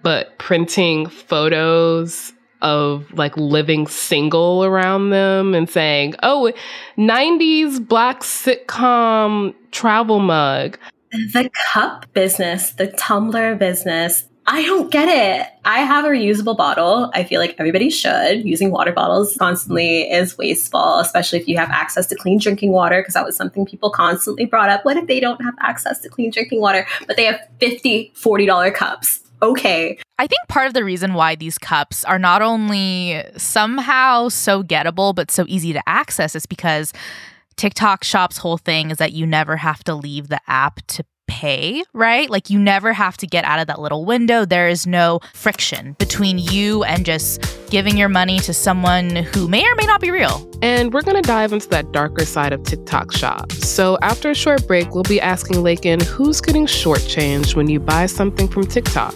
but 0.02 0.38
printing 0.38 1.08
photos 1.08 2.32
of 2.62 3.12
like 3.12 3.36
living 3.36 3.86
single 3.86 4.64
around 4.64 5.10
them 5.10 5.54
and 5.54 5.70
saying, 5.70 6.16
oh, 6.24 6.54
90s 6.98 7.86
black 7.86 8.22
sitcom 8.22 9.54
travel 9.72 10.20
mug. 10.20 10.78
The 11.12 11.50
cup 11.74 12.14
business, 12.14 12.72
the 12.72 12.88
tumbler 12.88 13.56
business, 13.56 14.30
I 14.48 14.62
don't 14.62 14.92
get 14.92 15.08
it. 15.08 15.52
I 15.66 15.80
have 15.80 16.06
a 16.06 16.10
reusable 16.10 16.56
bottle. 16.56 17.10
I 17.14 17.24
feel 17.24 17.42
like 17.42 17.56
everybody 17.58 17.90
should. 17.90 18.46
Using 18.46 18.70
water 18.70 18.92
bottles 18.92 19.36
constantly 19.38 20.04
is 20.04 20.38
wasteful, 20.38 21.00
especially 21.00 21.40
if 21.40 21.48
you 21.48 21.58
have 21.58 21.70
access 21.72 22.06
to 22.08 22.16
clean 22.16 22.38
drinking 22.38 22.72
water, 22.72 23.02
because 23.02 23.16
that 23.16 23.26
was 23.26 23.36
something 23.36 23.66
people 23.66 23.90
constantly 23.90 24.46
brought 24.46 24.70
up. 24.70 24.86
What 24.86 24.98
if 24.98 25.08
they 25.08 25.20
don't 25.20 25.44
have 25.44 25.56
access 25.60 26.00
to 26.02 26.10
clean 26.10 26.30
drinking 26.30 26.62
water, 26.62 26.86
but 27.08 27.18
they 27.18 27.26
have 27.26 27.40
50 27.60 28.14
$40 28.16 28.74
cups? 28.76 29.22
Okay. 29.42 29.98
I 30.20 30.28
think 30.28 30.48
part 30.48 30.68
of 30.68 30.74
the 30.74 30.84
reason 30.84 31.16
why 31.16 31.36
these 31.36 31.58
cups 31.58 32.04
are 32.06 32.20
not 32.20 32.42
only 32.42 33.24
somehow 33.38 34.30
so 34.30 34.64
gettable, 34.64 35.14
but 35.14 35.32
so 35.32 35.46
easy 35.48 35.74
to 35.74 35.90
access 35.90 36.36
is 36.36 36.46
because 36.46 36.94
TikTok 37.58 38.04
Shop's 38.04 38.38
whole 38.38 38.58
thing 38.58 38.92
is 38.92 38.98
that 38.98 39.14
you 39.14 39.26
never 39.26 39.58
have 39.58 39.84
to 39.86 39.96
leave 39.96 40.28
the 40.28 40.40
app 40.48 40.86
to 40.88 41.06
pay, 41.28 41.84
right? 41.94 42.30
Like 42.30 42.50
you 42.50 42.60
never 42.60 42.94
have 42.94 43.18
to 43.18 43.28
get 43.28 43.46
out 43.46 43.60
of 43.60 43.68
that 43.68 43.80
little 43.80 44.06
window. 44.06 44.46
There 44.46 44.68
is 44.68 44.88
no 44.88 45.20
friction 45.34 45.94
between 46.00 46.38
you 46.38 46.84
and 46.84 47.06
just 47.06 47.42
giving 47.70 47.98
your 47.98 48.10
money 48.10 48.40
to 48.40 48.54
someone 48.54 49.16
who 49.16 49.48
may 49.48 49.66
or 49.66 49.76
may 49.76 49.86
not 49.86 50.02
be 50.02 50.12
real. 50.12 50.50
And 50.62 50.94
we're 50.94 51.02
going 51.02 51.22
to 51.22 51.28
dive 51.28 51.54
into 51.54 51.68
that 51.70 51.92
darker 51.92 52.26
side 52.26 52.54
of 52.54 52.64
TikTok 52.64 53.12
shop. 53.12 53.52
So 53.52 53.98
after 54.02 54.30
a 54.30 54.36
short 54.36 54.68
break, 54.68 54.94
we'll 54.94 55.04
be 55.04 55.20
asking 55.20 55.58
Lakyn 55.58 56.02
who's 56.02 56.42
getting 56.42 56.66
shortchanged 56.66 57.56
when 57.56 57.70
you 57.70 57.80
buy 57.80 58.06
something 58.06 58.48
from 58.48 58.66
TikTok. 58.66 59.14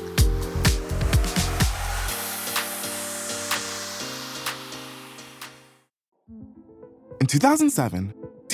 In 7.21 7.27
2007, 7.27 8.13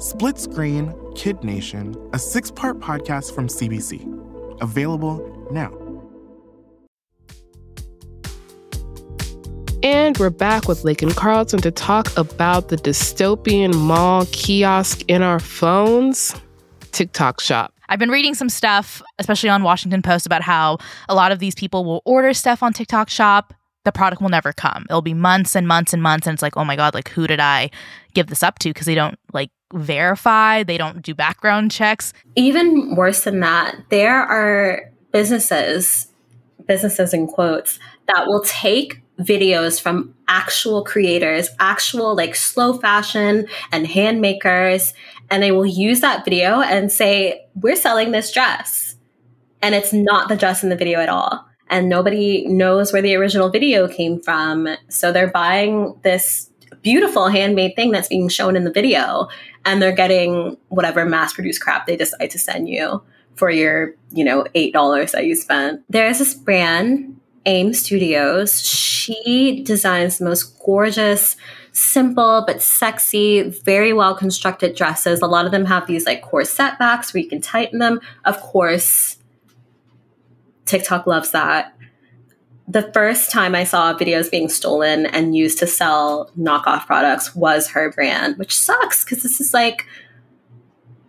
Split 0.00 0.38
Screen 0.38 0.94
Kid 1.14 1.44
Nation, 1.44 1.94
a 2.14 2.18
six 2.18 2.50
part 2.50 2.80
podcast 2.80 3.34
from 3.34 3.48
CBC. 3.48 4.00
Available 4.62 5.20
now. 5.50 5.70
And 9.82 10.16
we're 10.16 10.30
back 10.30 10.66
with 10.68 10.84
Lakyn 10.84 11.14
Carlton 11.14 11.60
to 11.60 11.70
talk 11.70 12.08
about 12.16 12.68
the 12.68 12.76
dystopian 12.76 13.74
mall 13.74 14.24
kiosk 14.32 15.02
in 15.06 15.20
our 15.20 15.38
phones, 15.38 16.34
TikTok 16.92 17.38
shop. 17.38 17.74
I've 17.90 17.98
been 17.98 18.08
reading 18.08 18.32
some 18.32 18.48
stuff, 18.48 19.02
especially 19.18 19.50
on 19.50 19.62
Washington 19.62 20.00
Post, 20.00 20.24
about 20.24 20.40
how 20.40 20.78
a 21.10 21.14
lot 21.14 21.30
of 21.30 21.40
these 21.40 21.54
people 21.54 21.84
will 21.84 22.00
order 22.06 22.32
stuff 22.32 22.62
on 22.62 22.72
TikTok 22.72 23.10
shop. 23.10 23.52
The 23.84 23.92
product 23.92 24.22
will 24.22 24.30
never 24.30 24.54
come. 24.54 24.86
It'll 24.88 25.02
be 25.02 25.12
months 25.12 25.54
and 25.54 25.68
months 25.68 25.92
and 25.92 26.02
months. 26.02 26.26
And 26.26 26.32
it's 26.32 26.42
like, 26.42 26.56
oh 26.56 26.64
my 26.64 26.76
God, 26.76 26.94
like, 26.94 27.10
who 27.10 27.26
did 27.26 27.40
I 27.40 27.68
give 28.14 28.28
this 28.28 28.42
up 28.42 28.58
to? 28.60 28.70
Because 28.70 28.86
they 28.86 28.94
don't 28.94 29.18
like 29.34 29.50
verify, 29.72 30.62
they 30.62 30.78
don't 30.78 31.02
do 31.02 31.14
background 31.14 31.70
checks. 31.70 32.12
Even 32.36 32.94
worse 32.94 33.24
than 33.24 33.40
that, 33.40 33.76
there 33.90 34.20
are 34.22 34.90
businesses, 35.12 36.08
businesses 36.66 37.14
in 37.14 37.26
quotes, 37.26 37.78
that 38.06 38.26
will 38.26 38.42
take 38.42 39.02
videos 39.20 39.80
from 39.80 40.14
actual 40.28 40.82
creators, 40.82 41.50
actual 41.58 42.16
like 42.16 42.34
slow 42.34 42.78
fashion 42.78 43.46
and 43.72 43.86
handmakers, 43.86 44.92
and 45.30 45.42
they 45.42 45.52
will 45.52 45.66
use 45.66 46.00
that 46.00 46.24
video 46.24 46.60
and 46.60 46.90
say, 46.90 47.46
We're 47.54 47.76
selling 47.76 48.10
this 48.10 48.32
dress. 48.32 48.96
And 49.62 49.74
it's 49.74 49.92
not 49.92 50.28
the 50.28 50.36
dress 50.36 50.62
in 50.62 50.70
the 50.70 50.76
video 50.76 51.00
at 51.00 51.08
all. 51.08 51.46
And 51.68 51.88
nobody 51.88 52.46
knows 52.48 52.92
where 52.92 53.02
the 53.02 53.14
original 53.14 53.50
video 53.50 53.86
came 53.86 54.20
from. 54.20 54.68
So 54.88 55.12
they're 55.12 55.30
buying 55.30 55.98
this 56.02 56.50
beautiful 56.82 57.28
handmade 57.28 57.76
thing 57.76 57.90
that's 57.90 58.08
being 58.08 58.28
shown 58.28 58.56
in 58.56 58.64
the 58.64 58.72
video 58.72 59.28
and 59.64 59.80
they're 59.80 59.92
getting 59.92 60.56
whatever 60.68 61.04
mass 61.04 61.32
produced 61.32 61.60
crap 61.60 61.86
they 61.86 61.96
decide 61.96 62.30
to 62.30 62.38
send 62.38 62.68
you 62.68 63.02
for 63.34 63.50
your, 63.50 63.94
you 64.12 64.24
know, 64.24 64.44
$8 64.54 65.10
that 65.12 65.26
you 65.26 65.34
spent. 65.34 65.82
There's 65.88 66.18
this 66.18 66.34
brand, 66.34 67.18
AIM 67.46 67.74
Studios. 67.74 68.62
She 68.62 69.62
designs 69.64 70.18
the 70.18 70.26
most 70.26 70.58
gorgeous, 70.64 71.36
simple 71.72 72.44
but 72.46 72.60
sexy, 72.62 73.42
very 73.42 73.92
well 73.92 74.14
constructed 74.14 74.74
dresses. 74.74 75.22
A 75.22 75.26
lot 75.26 75.46
of 75.46 75.52
them 75.52 75.66
have 75.66 75.86
these 75.86 76.06
like 76.06 76.22
corset 76.22 76.78
backs 76.78 77.14
where 77.14 77.22
you 77.22 77.28
can 77.28 77.40
tighten 77.40 77.78
them. 77.78 78.00
Of 78.24 78.40
course, 78.40 79.16
TikTok 80.66 81.06
loves 81.06 81.30
that 81.32 81.74
the 82.70 82.90
first 82.92 83.32
time 83.32 83.56
I 83.56 83.64
saw 83.64 83.92
videos 83.94 84.30
being 84.30 84.48
stolen 84.48 85.04
and 85.04 85.34
used 85.34 85.58
to 85.58 85.66
sell 85.66 86.30
knockoff 86.38 86.86
products 86.86 87.34
was 87.34 87.68
her 87.68 87.90
brand, 87.90 88.38
which 88.38 88.56
sucks 88.56 89.04
because 89.04 89.24
this 89.24 89.40
is 89.40 89.52
like 89.52 89.86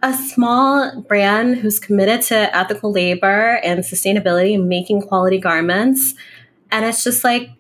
a 0.01 0.11
small 0.11 1.01
brand 1.01 1.57
who's 1.57 1.79
committed 1.79 2.23
to 2.23 2.55
ethical 2.55 2.91
labor 2.91 3.59
and 3.63 3.81
sustainability 3.81 4.55
and 4.55 4.67
making 4.67 5.03
quality 5.03 5.37
garments. 5.37 6.15
And 6.71 6.83
it's 6.83 7.03
just 7.03 7.23
like 7.23 7.51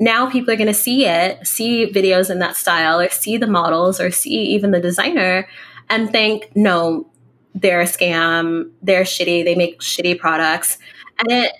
now 0.00 0.30
people 0.30 0.54
are 0.54 0.56
going 0.56 0.68
to 0.68 0.72
see 0.74 1.04
it, 1.04 1.46
see 1.46 1.92
videos 1.92 2.30
in 2.30 2.38
that 2.38 2.56
style, 2.56 2.98
or 2.98 3.10
see 3.10 3.36
the 3.36 3.46
models, 3.46 4.00
or 4.00 4.10
see 4.10 4.40
even 4.54 4.70
the 4.70 4.80
designer 4.80 5.46
and 5.90 6.10
think, 6.10 6.50
no, 6.56 7.10
they're 7.54 7.82
a 7.82 7.84
scam, 7.84 8.70
they're 8.80 9.02
shitty, 9.02 9.44
they 9.44 9.54
make 9.54 9.80
shitty 9.80 10.18
products. 10.18 10.78
And 11.18 11.30
it 11.30 11.52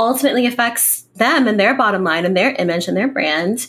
ultimately 0.00 0.46
affects 0.46 1.02
them 1.16 1.46
and 1.46 1.60
their 1.60 1.74
bottom 1.74 2.02
line 2.02 2.24
and 2.24 2.36
their 2.36 2.52
image 2.52 2.88
and 2.88 2.96
their 2.96 3.08
brand. 3.08 3.68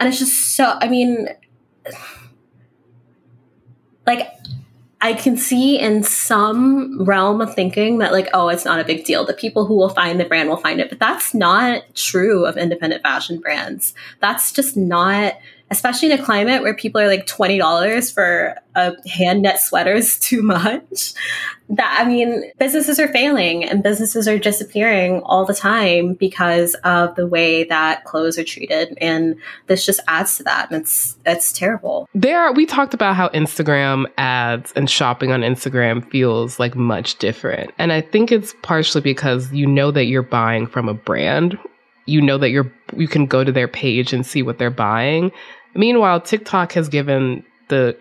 And 0.00 0.08
it's 0.08 0.18
just 0.18 0.56
so, 0.56 0.76
I 0.80 0.88
mean, 0.88 1.28
like, 4.06 4.28
I 5.00 5.12
can 5.12 5.36
see 5.36 5.78
in 5.78 6.02
some 6.02 7.04
realm 7.04 7.42
of 7.42 7.54
thinking 7.54 7.98
that, 7.98 8.12
like, 8.12 8.28
oh, 8.32 8.48
it's 8.48 8.64
not 8.64 8.80
a 8.80 8.84
big 8.84 9.04
deal. 9.04 9.26
The 9.26 9.34
people 9.34 9.66
who 9.66 9.76
will 9.76 9.90
find 9.90 10.18
the 10.18 10.24
brand 10.24 10.48
will 10.48 10.56
find 10.56 10.80
it. 10.80 10.88
But 10.88 10.98
that's 10.98 11.34
not 11.34 11.82
true 11.94 12.46
of 12.46 12.56
independent 12.56 13.02
fashion 13.02 13.38
brands. 13.38 13.94
That's 14.20 14.52
just 14.52 14.76
not 14.76 15.34
especially 15.70 16.12
in 16.12 16.18
a 16.18 16.24
climate 16.24 16.62
where 16.62 16.74
people 16.74 17.00
are 17.00 17.08
like 17.08 17.26
$20 17.26 18.14
for 18.14 18.56
a 18.74 18.94
hand 19.08 19.42
knit 19.42 19.58
sweater 19.58 19.94
is 19.94 20.18
too 20.20 20.42
much. 20.42 21.14
That, 21.68 21.98
I 22.00 22.08
mean, 22.08 22.52
businesses 22.58 23.00
are 23.00 23.08
failing 23.08 23.64
and 23.64 23.82
businesses 23.82 24.28
are 24.28 24.38
disappearing 24.38 25.20
all 25.24 25.44
the 25.44 25.54
time 25.54 26.14
because 26.14 26.74
of 26.84 27.16
the 27.16 27.26
way 27.26 27.64
that 27.64 28.04
clothes 28.04 28.38
are 28.38 28.44
treated. 28.44 28.96
And 29.00 29.34
this 29.66 29.84
just 29.84 29.98
adds 30.06 30.36
to 30.36 30.44
that. 30.44 30.70
And 30.70 30.82
it's, 30.82 31.16
it's 31.26 31.52
terrible. 31.52 32.08
There 32.14 32.40
are, 32.40 32.52
we 32.52 32.66
talked 32.66 32.94
about 32.94 33.16
how 33.16 33.30
Instagram 33.30 34.06
ads 34.16 34.72
and 34.76 34.88
shopping 34.88 35.32
on 35.32 35.40
Instagram 35.40 36.08
feels 36.08 36.60
like 36.60 36.76
much 36.76 37.18
different. 37.18 37.72
And 37.78 37.92
I 37.92 38.00
think 38.00 38.30
it's 38.30 38.54
partially 38.62 39.00
because 39.00 39.52
you 39.52 39.66
know 39.66 39.90
that 39.90 40.04
you're 40.04 40.22
buying 40.22 40.68
from 40.68 40.88
a 40.88 40.94
brand 40.94 41.58
you 42.06 42.22
know 42.22 42.38
that 42.38 42.50
you're 42.50 42.72
you 42.96 43.08
can 43.08 43.26
go 43.26 43.44
to 43.44 43.52
their 43.52 43.68
page 43.68 44.12
and 44.12 44.24
see 44.24 44.42
what 44.42 44.58
they're 44.58 44.70
buying. 44.70 45.30
Meanwhile, 45.76 46.22
TikTok 46.22 46.72
has 46.72 46.88
given 46.88 47.44
the 47.68 47.96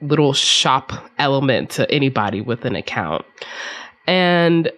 little 0.00 0.32
shop 0.32 0.92
element 1.18 1.70
to 1.70 1.90
anybody 1.90 2.40
with 2.40 2.64
an 2.64 2.74
account. 2.74 3.24
And 4.06 4.70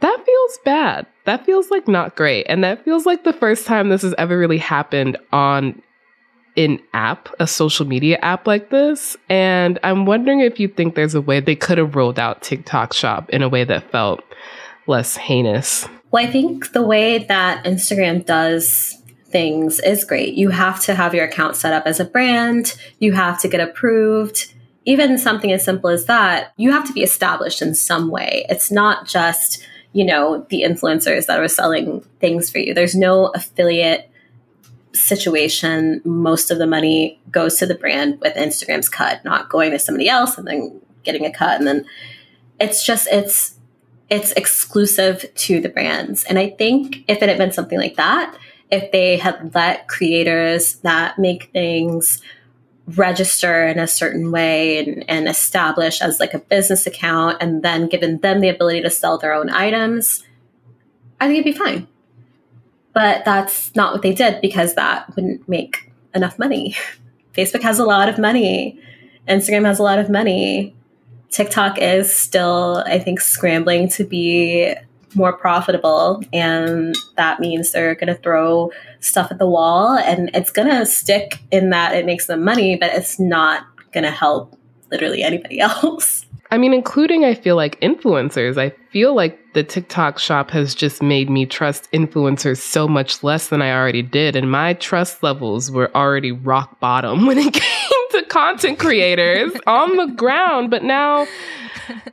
that 0.00 0.22
feels 0.24 0.58
bad. 0.64 1.06
That 1.24 1.44
feels 1.44 1.70
like 1.70 1.88
not 1.88 2.16
great. 2.16 2.44
And 2.48 2.62
that 2.64 2.84
feels 2.84 3.06
like 3.06 3.24
the 3.24 3.32
first 3.32 3.66
time 3.66 3.88
this 3.88 4.02
has 4.02 4.14
ever 4.18 4.38
really 4.38 4.58
happened 4.58 5.16
on 5.32 5.82
an 6.56 6.80
app, 6.92 7.28
a 7.38 7.46
social 7.46 7.86
media 7.86 8.18
app 8.20 8.46
like 8.46 8.70
this. 8.70 9.16
And 9.28 9.78
I'm 9.82 10.06
wondering 10.06 10.40
if 10.40 10.58
you 10.58 10.68
think 10.68 10.94
there's 10.94 11.14
a 11.14 11.20
way 11.20 11.40
they 11.40 11.56
could 11.56 11.78
have 11.78 11.94
rolled 11.94 12.18
out 12.18 12.42
TikTok 12.42 12.92
shop 12.92 13.30
in 13.30 13.42
a 13.42 13.48
way 13.48 13.64
that 13.64 13.90
felt 13.90 14.22
less 14.86 15.16
heinous. 15.16 15.88
Well, 16.10 16.26
I 16.26 16.30
think 16.30 16.72
the 16.72 16.82
way 16.82 17.18
that 17.18 17.64
Instagram 17.64 18.24
does 18.24 18.97
things 19.30 19.80
is 19.80 20.04
great. 20.04 20.34
You 20.34 20.50
have 20.50 20.82
to 20.84 20.94
have 20.94 21.14
your 21.14 21.24
account 21.24 21.56
set 21.56 21.72
up 21.72 21.86
as 21.86 22.00
a 22.00 22.04
brand, 22.04 22.78
you 22.98 23.12
have 23.12 23.40
to 23.42 23.48
get 23.48 23.60
approved. 23.60 24.54
Even 24.84 25.18
something 25.18 25.52
as 25.52 25.64
simple 25.64 25.90
as 25.90 26.06
that, 26.06 26.52
you 26.56 26.72
have 26.72 26.86
to 26.86 26.94
be 26.94 27.02
established 27.02 27.60
in 27.60 27.74
some 27.74 28.08
way. 28.08 28.46
It's 28.48 28.70
not 28.70 29.06
just, 29.06 29.62
you 29.92 30.04
know, 30.04 30.46
the 30.48 30.62
influencers 30.62 31.26
that 31.26 31.38
are 31.38 31.48
selling 31.48 32.00
things 32.20 32.48
for 32.48 32.58
you. 32.58 32.72
There's 32.72 32.94
no 32.94 33.26
affiliate 33.26 34.10
situation. 34.94 36.00
Most 36.04 36.50
of 36.50 36.56
the 36.56 36.66
money 36.66 37.20
goes 37.30 37.56
to 37.56 37.66
the 37.66 37.74
brand 37.74 38.18
with 38.20 38.34
Instagram's 38.34 38.88
cut, 38.88 39.22
not 39.24 39.50
going 39.50 39.72
to 39.72 39.78
somebody 39.78 40.08
else 40.08 40.38
and 40.38 40.46
then 40.46 40.80
getting 41.04 41.26
a 41.26 41.32
cut. 41.32 41.58
And 41.58 41.66
then 41.66 41.84
it's 42.58 42.84
just, 42.84 43.08
it's, 43.08 43.56
it's 44.08 44.32
exclusive 44.32 45.26
to 45.34 45.60
the 45.60 45.68
brands. 45.68 46.24
And 46.24 46.38
I 46.38 46.48
think 46.50 47.04
if 47.08 47.22
it 47.22 47.28
had 47.28 47.36
been 47.36 47.52
something 47.52 47.78
like 47.78 47.96
that, 47.96 48.36
if 48.70 48.92
they 48.92 49.16
had 49.16 49.54
let 49.54 49.88
creators 49.88 50.76
that 50.76 51.18
make 51.18 51.50
things 51.52 52.20
register 52.96 53.66
in 53.66 53.78
a 53.78 53.86
certain 53.86 54.30
way 54.30 54.78
and, 54.78 55.04
and 55.08 55.28
establish 55.28 56.00
as 56.00 56.20
like 56.20 56.34
a 56.34 56.38
business 56.38 56.86
account 56.86 57.36
and 57.40 57.62
then 57.62 57.86
given 57.86 58.18
them 58.18 58.40
the 58.40 58.48
ability 58.48 58.80
to 58.82 58.90
sell 58.90 59.18
their 59.18 59.34
own 59.34 59.50
items, 59.50 60.24
I 61.20 61.26
think 61.26 61.40
it'd 61.40 61.52
be 61.52 61.58
fine. 61.58 61.86
But 62.94 63.24
that's 63.24 63.74
not 63.76 63.92
what 63.92 64.02
they 64.02 64.14
did 64.14 64.40
because 64.40 64.74
that 64.74 65.14
wouldn't 65.14 65.48
make 65.48 65.92
enough 66.14 66.38
money. 66.38 66.76
Facebook 67.34 67.62
has 67.62 67.78
a 67.78 67.84
lot 67.84 68.08
of 68.08 68.18
money. 68.18 68.80
Instagram 69.28 69.64
has 69.64 69.78
a 69.78 69.82
lot 69.82 69.98
of 69.98 70.08
money. 70.08 70.74
TikTok 71.30 71.78
is 71.78 72.14
still, 72.14 72.82
I 72.86 72.98
think, 72.98 73.20
scrambling 73.20 73.88
to 73.90 74.04
be 74.04 74.74
more 75.14 75.32
profitable. 75.32 76.22
And 76.32 76.94
that 77.16 77.40
means 77.40 77.72
they're 77.72 77.94
going 77.94 78.14
to 78.14 78.20
throw 78.20 78.70
stuff 79.00 79.30
at 79.30 79.38
the 79.38 79.48
wall 79.48 79.96
and 79.96 80.30
it's 80.34 80.50
going 80.50 80.68
to 80.68 80.84
stick 80.86 81.40
in 81.50 81.70
that 81.70 81.94
it 81.94 82.06
makes 82.06 82.26
them 82.26 82.44
money, 82.44 82.76
but 82.76 82.90
it's 82.92 83.18
not 83.18 83.64
going 83.92 84.04
to 84.04 84.10
help 84.10 84.58
literally 84.90 85.22
anybody 85.22 85.60
else. 85.60 86.24
I 86.50 86.56
mean, 86.56 86.72
including, 86.72 87.26
I 87.26 87.34
feel 87.34 87.56
like 87.56 87.78
influencers. 87.80 88.56
I 88.56 88.70
feel 88.90 89.14
like 89.14 89.38
the 89.52 89.62
TikTok 89.62 90.18
shop 90.18 90.50
has 90.50 90.74
just 90.74 91.02
made 91.02 91.28
me 91.28 91.44
trust 91.44 91.90
influencers 91.92 92.56
so 92.56 92.88
much 92.88 93.22
less 93.22 93.48
than 93.48 93.60
I 93.60 93.70
already 93.72 94.00
did. 94.00 94.34
And 94.34 94.50
my 94.50 94.72
trust 94.74 95.22
levels 95.22 95.70
were 95.70 95.94
already 95.94 96.32
rock 96.32 96.80
bottom 96.80 97.26
when 97.26 97.36
it 97.36 97.52
came 97.52 98.10
to 98.12 98.22
content 98.30 98.78
creators 98.78 99.52
on 99.66 99.96
the 99.98 100.06
ground. 100.06 100.70
But 100.70 100.84
now 100.84 101.26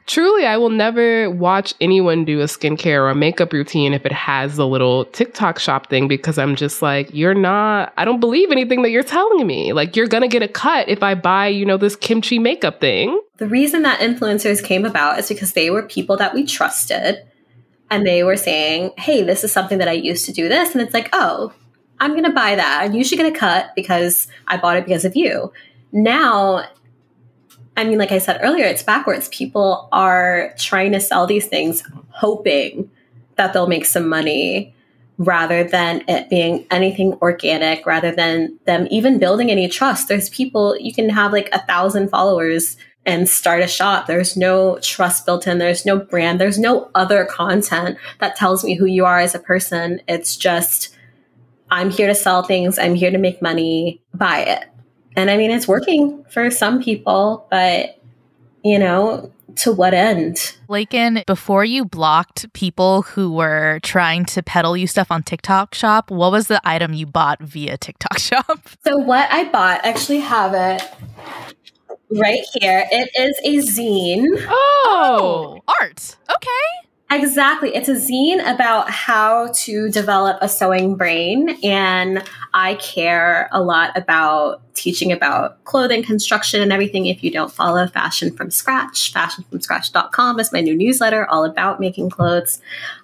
Truly, 0.08 0.46
I 0.46 0.58
will 0.58 0.70
never 0.70 1.30
watch 1.30 1.74
anyone 1.82 2.26
do 2.26 2.42
a 2.42 2.46
skincare 2.46 3.00
or 3.00 3.10
a 3.10 3.16
makeup 3.16 3.54
routine 3.54 3.94
if 3.94 4.06
it 4.06 4.12
has 4.12 4.56
the 4.56 4.68
little 4.68 5.06
TikTok 5.06 5.60
shop 5.60 5.90
thing 5.90 6.08
because 6.08 6.38
I'm 6.38 6.56
just 6.56 6.82
like, 6.82 7.10
you're 7.14 7.34
not, 7.34 7.94
I 7.98 8.06
don't 8.06 8.20
believe 8.20 8.52
anything 8.52 8.82
that 8.84 8.90
you're 8.90 9.04
telling 9.04 9.46
me. 9.46 9.74
Like, 9.74 9.96
you're 9.96 10.08
going 10.08 10.22
to 10.22 10.28
get 10.28 10.44
a 10.44 10.48
cut 10.48 10.90
if 10.90 11.04
I 11.04 11.16
buy, 11.16 11.48
you 11.48 11.66
know, 11.66 11.78
this 11.78 11.96
kimchi 11.96 12.40
makeup 12.40 12.80
thing. 12.80 13.20
The 13.38 13.48
reason 13.48 13.82
that 13.82 14.00
influencers 14.00 14.64
came 14.64 14.86
about 14.86 15.20
is 15.20 15.28
because 15.28 15.54
they 15.54 15.70
were 15.70 15.84
people 15.84 16.18
that 16.18 16.34
we 16.34 16.46
trusted 16.46 17.26
and 17.90 18.06
they 18.06 18.24
were 18.24 18.38
saying, 18.38 18.92
hey, 18.98 19.24
this 19.24 19.44
is 19.44 19.52
something 19.52 19.78
that 19.78 19.88
I 19.88 19.94
used 19.94 20.26
to 20.26 20.32
do 20.32 20.50
this. 20.50 20.74
And 20.74 20.82
it's 20.82 20.94
like, 20.94 21.10
oh, 21.14 21.54
I'm 22.00 22.12
going 22.12 22.24
to 22.24 22.32
buy 22.32 22.56
that. 22.56 22.86
And 22.86 22.96
you 22.96 23.04
should 23.04 23.18
get 23.18 23.32
a 23.32 23.38
cut 23.38 23.72
because 23.76 24.28
I 24.48 24.58
bought 24.58 24.78
it 24.78 24.86
because 24.86 25.06
of 25.06 25.16
you. 25.16 25.52
Now 25.92 26.66
I 27.78 27.84
mean, 27.84 27.98
like 27.98 28.12
I 28.12 28.20
said 28.20 28.40
earlier, 28.42 28.66
it's 28.66 28.84
backwards. 28.84 29.28
People 29.30 29.90
are 29.92 30.54
trying 30.58 30.94
to 30.94 31.00
sell 31.00 31.28
these 31.28 31.48
things 31.48 31.84
hoping 32.10 32.90
that 33.36 33.52
they'll 33.52 33.68
make 33.68 33.86
some 33.86 34.08
money 34.08 34.74
rather 35.18 35.64
than 35.64 36.04
it 36.08 36.30
being 36.30 36.66
anything 36.72 37.14
organic, 37.22 37.86
rather 37.86 38.12
than 38.12 38.58
them 38.66 38.88
even 38.92 39.20
building 39.20 39.50
any 39.50 39.68
trust. 39.68 40.08
There's 40.08 40.30
people, 40.30 40.78
you 40.80 40.94
can 40.94 41.10
have 41.10 41.32
like 41.32 41.50
a 41.54 41.66
thousand 41.66 42.10
followers 42.10 42.78
and 43.06 43.30
start 43.30 43.62
a 43.62 43.68
shop. 43.68 44.08
There's 44.08 44.36
no 44.36 44.80
trust 44.82 45.26
built 45.26 45.48
in, 45.48 45.58
there's 45.58 45.86
no 45.86 46.00
brand, 46.00 46.42
there's 46.42 46.60
no 46.60 46.90
other 46.96 47.26
content 47.26 47.98
that 48.20 48.36
tells 48.36 48.64
me 48.64 48.76
who 48.76 48.86
you 48.86 49.06
are 49.06 49.20
as 49.20 49.36
a 49.36 49.40
person. 49.40 50.02
It's 50.08 50.36
just, 50.36 50.96
I'm 51.70 51.92
here 51.92 52.08
to 52.08 52.16
sell 52.16 52.44
things, 52.44 52.78
I'm 52.80 52.96
here 52.96 53.12
to 53.12 53.18
make 53.18 53.42
money, 53.42 54.02
buy 54.14 54.40
it. 54.40 54.66
And 55.16 55.30
I 55.30 55.38
mean, 55.38 55.52
it's 55.52 55.68
working 55.68 56.26
for 56.30 56.50
some 56.52 56.82
people, 56.82 57.48
but 57.50 58.00
you 58.64 58.80
know, 58.80 59.32
to 59.58 59.72
what 59.72 59.94
end? 59.94 60.36
Lakyn, 60.68 61.26
before 61.26 61.64
you 61.64 61.86
blocked 61.86 62.52
people 62.54 63.04
who 63.04 63.32
were 63.32 63.80
trying 63.84 64.26
to 64.26 64.44
peddle 64.44 64.76
you 64.76 64.88
stuff 64.88 65.12
on 65.12 65.24
TikTok 65.24 65.74
shop, 65.74 66.12
what 66.12 66.32
was 66.32 66.48
the 66.48 66.60
item 66.68 66.94
you 66.94 67.06
bought 67.06 67.42
via 67.42 67.78
TikTok 67.78 68.18
shop? 68.20 68.68
So 68.84 68.98
what 68.98 69.32
I 69.32 69.46
bought, 69.46 69.86
I 69.86 69.90
actually 69.90 70.20
have 70.20 70.54
it 70.54 70.84
right 72.12 72.44
here. 72.54 72.86
It 72.92 73.10
is 73.18 73.40
a 73.44 73.72
zine. 73.72 74.46
Oh, 74.48 75.62
oh. 75.68 75.74
art. 75.80 76.18
Okay. 76.30 76.90
Exactly. 77.12 77.74
It's 77.76 77.88
a 77.88 77.94
zine 77.94 78.42
about 78.52 78.90
how 78.90 79.50
to 79.54 79.90
develop 79.90 80.40
a 80.42 80.50
sewing 80.50 80.96
brain. 80.96 81.58
And 81.64 82.24
I 82.54 82.76
care 82.76 83.48
a 83.52 83.62
lot 83.62 83.96
about 83.96 84.62
teaching 84.74 85.12
about 85.12 85.64
clothing 85.66 86.04
construction 86.04 86.62
and 86.62 86.74
everything. 86.74 87.06
If 87.06 87.24
you 87.24 87.30
don't 87.30 87.52
follow 87.52 87.86
Fashion 87.88 88.36
from 88.36 88.50
Scratch, 88.50 89.14
fashionfromscratch.com 89.14 90.40
is 90.40 90.52
my 90.52 90.62
new 90.62 90.76
newsletter 90.76 91.28
all 91.28 91.46
about 91.46 91.80
making 91.80 92.10
clothes. 92.10 92.60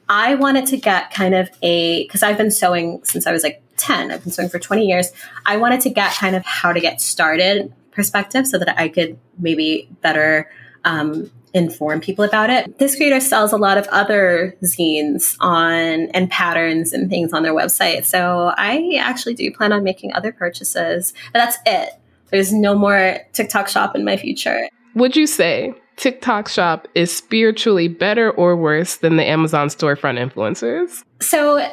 I 0.09 0.33
wanted 0.33 0.65
to 0.67 0.77
get 0.77 1.13
kind 1.13 1.35
of 1.35 1.49
a, 1.61 2.03
because 2.03 2.23
I've 2.23 2.37
been 2.37 2.51
sewing 2.51 3.01
since 3.03 3.27
I 3.27 3.31
was 3.31 3.43
like 3.43 3.61
10, 3.77 4.11
I've 4.11 4.23
been 4.23 4.31
sewing 4.31 4.49
for 4.49 4.59
20 4.59 4.83
years. 4.85 5.11
I 5.45 5.57
wanted 5.57 5.79
to 5.81 5.91
get 5.91 6.11
kind 6.13 6.35
of 6.35 6.43
how 6.43 6.73
to 6.73 6.79
get 6.79 7.01
started 7.01 7.71
perspective 7.91 8.47
so 8.47 8.57
that 8.57 8.79
I 8.79 8.89
could 8.89 9.19
maybe 9.37 9.87
better 10.01 10.49
um, 10.85 11.29
inform 11.53 11.99
people 11.99 12.23
about 12.23 12.49
it. 12.49 12.77
This 12.79 12.95
creator 12.95 13.19
sells 13.19 13.51
a 13.51 13.57
lot 13.57 13.77
of 13.77 13.87
other 13.87 14.55
zines 14.63 15.35
on 15.39 16.07
and 16.13 16.29
patterns 16.29 16.93
and 16.93 17.09
things 17.09 17.33
on 17.33 17.43
their 17.43 17.53
website. 17.53 18.05
So 18.05 18.53
I 18.57 18.97
actually 18.99 19.33
do 19.33 19.51
plan 19.51 19.73
on 19.73 19.83
making 19.83 20.13
other 20.13 20.31
purchases. 20.31 21.13
But 21.33 21.39
that's 21.39 21.57
it. 21.65 21.89
There's 22.29 22.53
no 22.53 22.75
more 22.75 23.17
TikTok 23.33 23.67
shop 23.67 23.95
in 23.95 24.05
my 24.05 24.15
future. 24.15 24.69
Would 24.95 25.15
you 25.15 25.27
say 25.27 25.73
TikTok 25.97 26.47
shop 26.47 26.87
is 26.95 27.15
spiritually 27.15 27.87
better 27.87 28.31
or 28.31 28.55
worse 28.55 28.97
than 28.97 29.17
the 29.17 29.25
Amazon 29.25 29.67
storefront 29.67 30.17
influencers? 30.17 31.03
So 31.19 31.65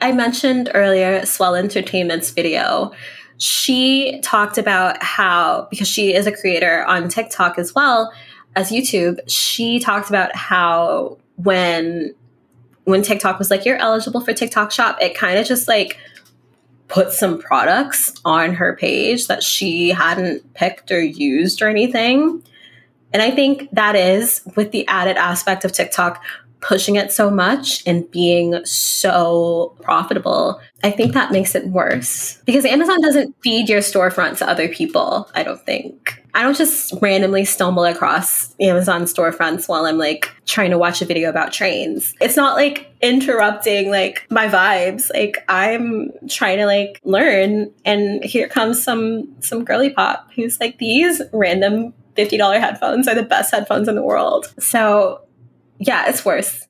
I 0.00 0.12
mentioned 0.12 0.70
earlier 0.74 1.26
Swell 1.26 1.54
Entertainment's 1.54 2.30
video. 2.30 2.92
She 3.38 4.20
talked 4.22 4.58
about 4.58 5.02
how, 5.02 5.66
because 5.70 5.88
she 5.88 6.14
is 6.14 6.26
a 6.26 6.32
creator 6.32 6.84
on 6.84 7.08
TikTok 7.08 7.58
as 7.58 7.74
well, 7.74 8.12
as 8.56 8.70
YouTube, 8.70 9.18
she 9.28 9.78
talked 9.78 10.08
about 10.08 10.34
how 10.34 11.18
when 11.36 12.14
when 12.84 13.02
TikTok 13.02 13.38
was 13.38 13.50
like, 13.50 13.64
you're 13.64 13.78
eligible 13.78 14.20
for 14.20 14.32
TikTok 14.34 14.70
shop, 14.70 14.98
it 15.00 15.16
kind 15.16 15.38
of 15.38 15.46
just 15.46 15.68
like 15.68 15.98
put 16.88 17.12
some 17.12 17.38
products 17.38 18.12
on 18.24 18.54
her 18.54 18.76
page 18.76 19.26
that 19.26 19.42
she 19.42 19.88
hadn't 19.88 20.52
picked 20.54 20.92
or 20.92 21.00
used 21.00 21.62
or 21.62 21.68
anything. 21.68 22.42
And 23.12 23.22
I 23.22 23.30
think 23.30 23.70
that 23.72 23.96
is 23.96 24.42
with 24.54 24.70
the 24.70 24.86
added 24.86 25.16
aspect 25.16 25.64
of 25.64 25.72
TikTok 25.72 26.22
pushing 26.60 26.96
it 26.96 27.12
so 27.12 27.30
much 27.30 27.86
and 27.86 28.10
being 28.10 28.64
so 28.64 29.76
profitable, 29.82 30.60
I 30.82 30.90
think 30.90 31.12
that 31.12 31.30
makes 31.30 31.54
it 31.54 31.66
worse 31.66 32.40
because 32.46 32.64
Amazon 32.64 33.00
doesn't 33.02 33.36
feed 33.42 33.68
your 33.68 33.80
storefront 33.80 34.38
to 34.38 34.48
other 34.48 34.68
people, 34.68 35.30
I 35.34 35.42
don't 35.42 35.64
think. 35.64 36.23
I 36.34 36.42
don't 36.42 36.56
just 36.56 36.92
randomly 37.00 37.44
stumble 37.44 37.84
across 37.84 38.54
Amazon 38.58 39.02
storefronts 39.02 39.68
while 39.68 39.86
I'm 39.86 39.98
like 39.98 40.30
trying 40.46 40.70
to 40.70 40.78
watch 40.78 41.00
a 41.00 41.04
video 41.04 41.30
about 41.30 41.52
trains. 41.52 42.12
It's 42.20 42.36
not 42.36 42.56
like 42.56 42.92
interrupting 43.00 43.90
like 43.90 44.26
my 44.30 44.48
vibes. 44.48 45.10
Like 45.14 45.44
I'm 45.48 46.10
trying 46.28 46.58
to 46.58 46.66
like 46.66 47.00
learn 47.04 47.72
and 47.84 48.24
here 48.24 48.48
comes 48.48 48.82
some 48.82 49.34
some 49.40 49.64
girly 49.64 49.90
pop 49.90 50.28
who's 50.34 50.58
like 50.60 50.78
these 50.78 51.22
random 51.32 51.94
$50 52.16 52.60
headphones 52.60 53.08
are 53.08 53.14
the 53.14 53.22
best 53.22 53.52
headphones 53.52 53.88
in 53.88 53.94
the 53.94 54.02
world. 54.02 54.52
So 54.58 55.20
yeah, 55.78 56.08
it's 56.08 56.24
worse. 56.24 56.66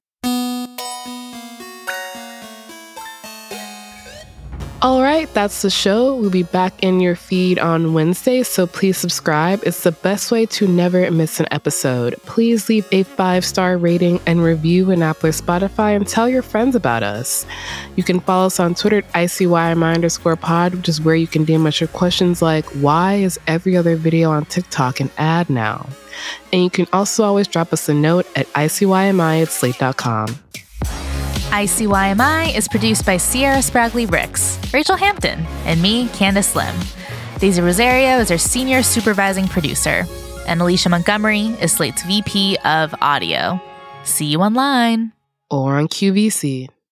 All 4.84 5.00
right, 5.00 5.32
that's 5.32 5.62
the 5.62 5.70
show. 5.70 6.14
We'll 6.14 6.28
be 6.28 6.42
back 6.42 6.82
in 6.82 7.00
your 7.00 7.16
feed 7.16 7.58
on 7.58 7.94
Wednesday, 7.94 8.42
so 8.42 8.66
please 8.66 8.98
subscribe. 8.98 9.62
It's 9.64 9.82
the 9.82 9.92
best 9.92 10.30
way 10.30 10.44
to 10.44 10.68
never 10.68 11.10
miss 11.10 11.40
an 11.40 11.46
episode. 11.50 12.16
Please 12.26 12.68
leave 12.68 12.86
a 12.92 13.04
five 13.04 13.46
star 13.46 13.78
rating 13.78 14.20
and 14.26 14.42
review 14.42 14.90
in 14.90 15.02
Apple 15.02 15.30
or 15.30 15.32
Spotify 15.32 15.96
and 15.96 16.06
tell 16.06 16.28
your 16.28 16.42
friends 16.42 16.76
about 16.76 17.02
us. 17.02 17.46
You 17.96 18.02
can 18.02 18.20
follow 18.20 18.44
us 18.44 18.60
on 18.60 18.74
Twitter 18.74 18.98
at 18.98 19.10
ICYMI 19.14 19.94
underscore 19.94 20.36
pod, 20.36 20.74
which 20.74 20.90
is 20.90 21.00
where 21.00 21.16
you 21.16 21.28
can 21.28 21.46
DM 21.46 21.66
us 21.66 21.80
your 21.80 21.88
questions 21.88 22.42
like, 22.42 22.66
why 22.82 23.14
is 23.14 23.40
every 23.46 23.78
other 23.78 23.96
video 23.96 24.30
on 24.32 24.44
TikTok 24.44 25.00
an 25.00 25.10
ad 25.16 25.48
now? 25.48 25.88
And 26.52 26.62
you 26.62 26.68
can 26.68 26.86
also 26.92 27.24
always 27.24 27.48
drop 27.48 27.72
us 27.72 27.88
a 27.88 27.94
note 27.94 28.26
at 28.36 28.52
ICYMI 28.52 29.40
at 29.40 29.48
slate.com. 29.48 30.40
ICYMI 31.54 32.52
is 32.56 32.66
produced 32.66 33.06
by 33.06 33.16
Sierra 33.16 33.58
Spragley 33.58 34.10
Ricks, 34.10 34.58
Rachelle 34.72 34.98
Hampton, 34.98 35.46
and 35.66 35.80
me, 35.80 36.08
Candice 36.08 36.56
Lim. 36.56 36.74
Daisy 37.38 37.62
Rosario 37.62 38.18
is 38.18 38.32
our 38.32 38.38
senior 38.38 38.82
supervising 38.82 39.46
producer, 39.46 40.04
and 40.48 40.60
Alicia 40.60 40.88
Montgomery 40.88 41.54
is 41.62 41.70
Slate's 41.70 42.02
VP 42.02 42.58
of 42.64 42.92
Audio. 43.00 43.60
See 44.02 44.24
you 44.24 44.40
online. 44.40 45.12
Or 45.48 45.76
on 45.76 45.86
QVC. 45.86 46.70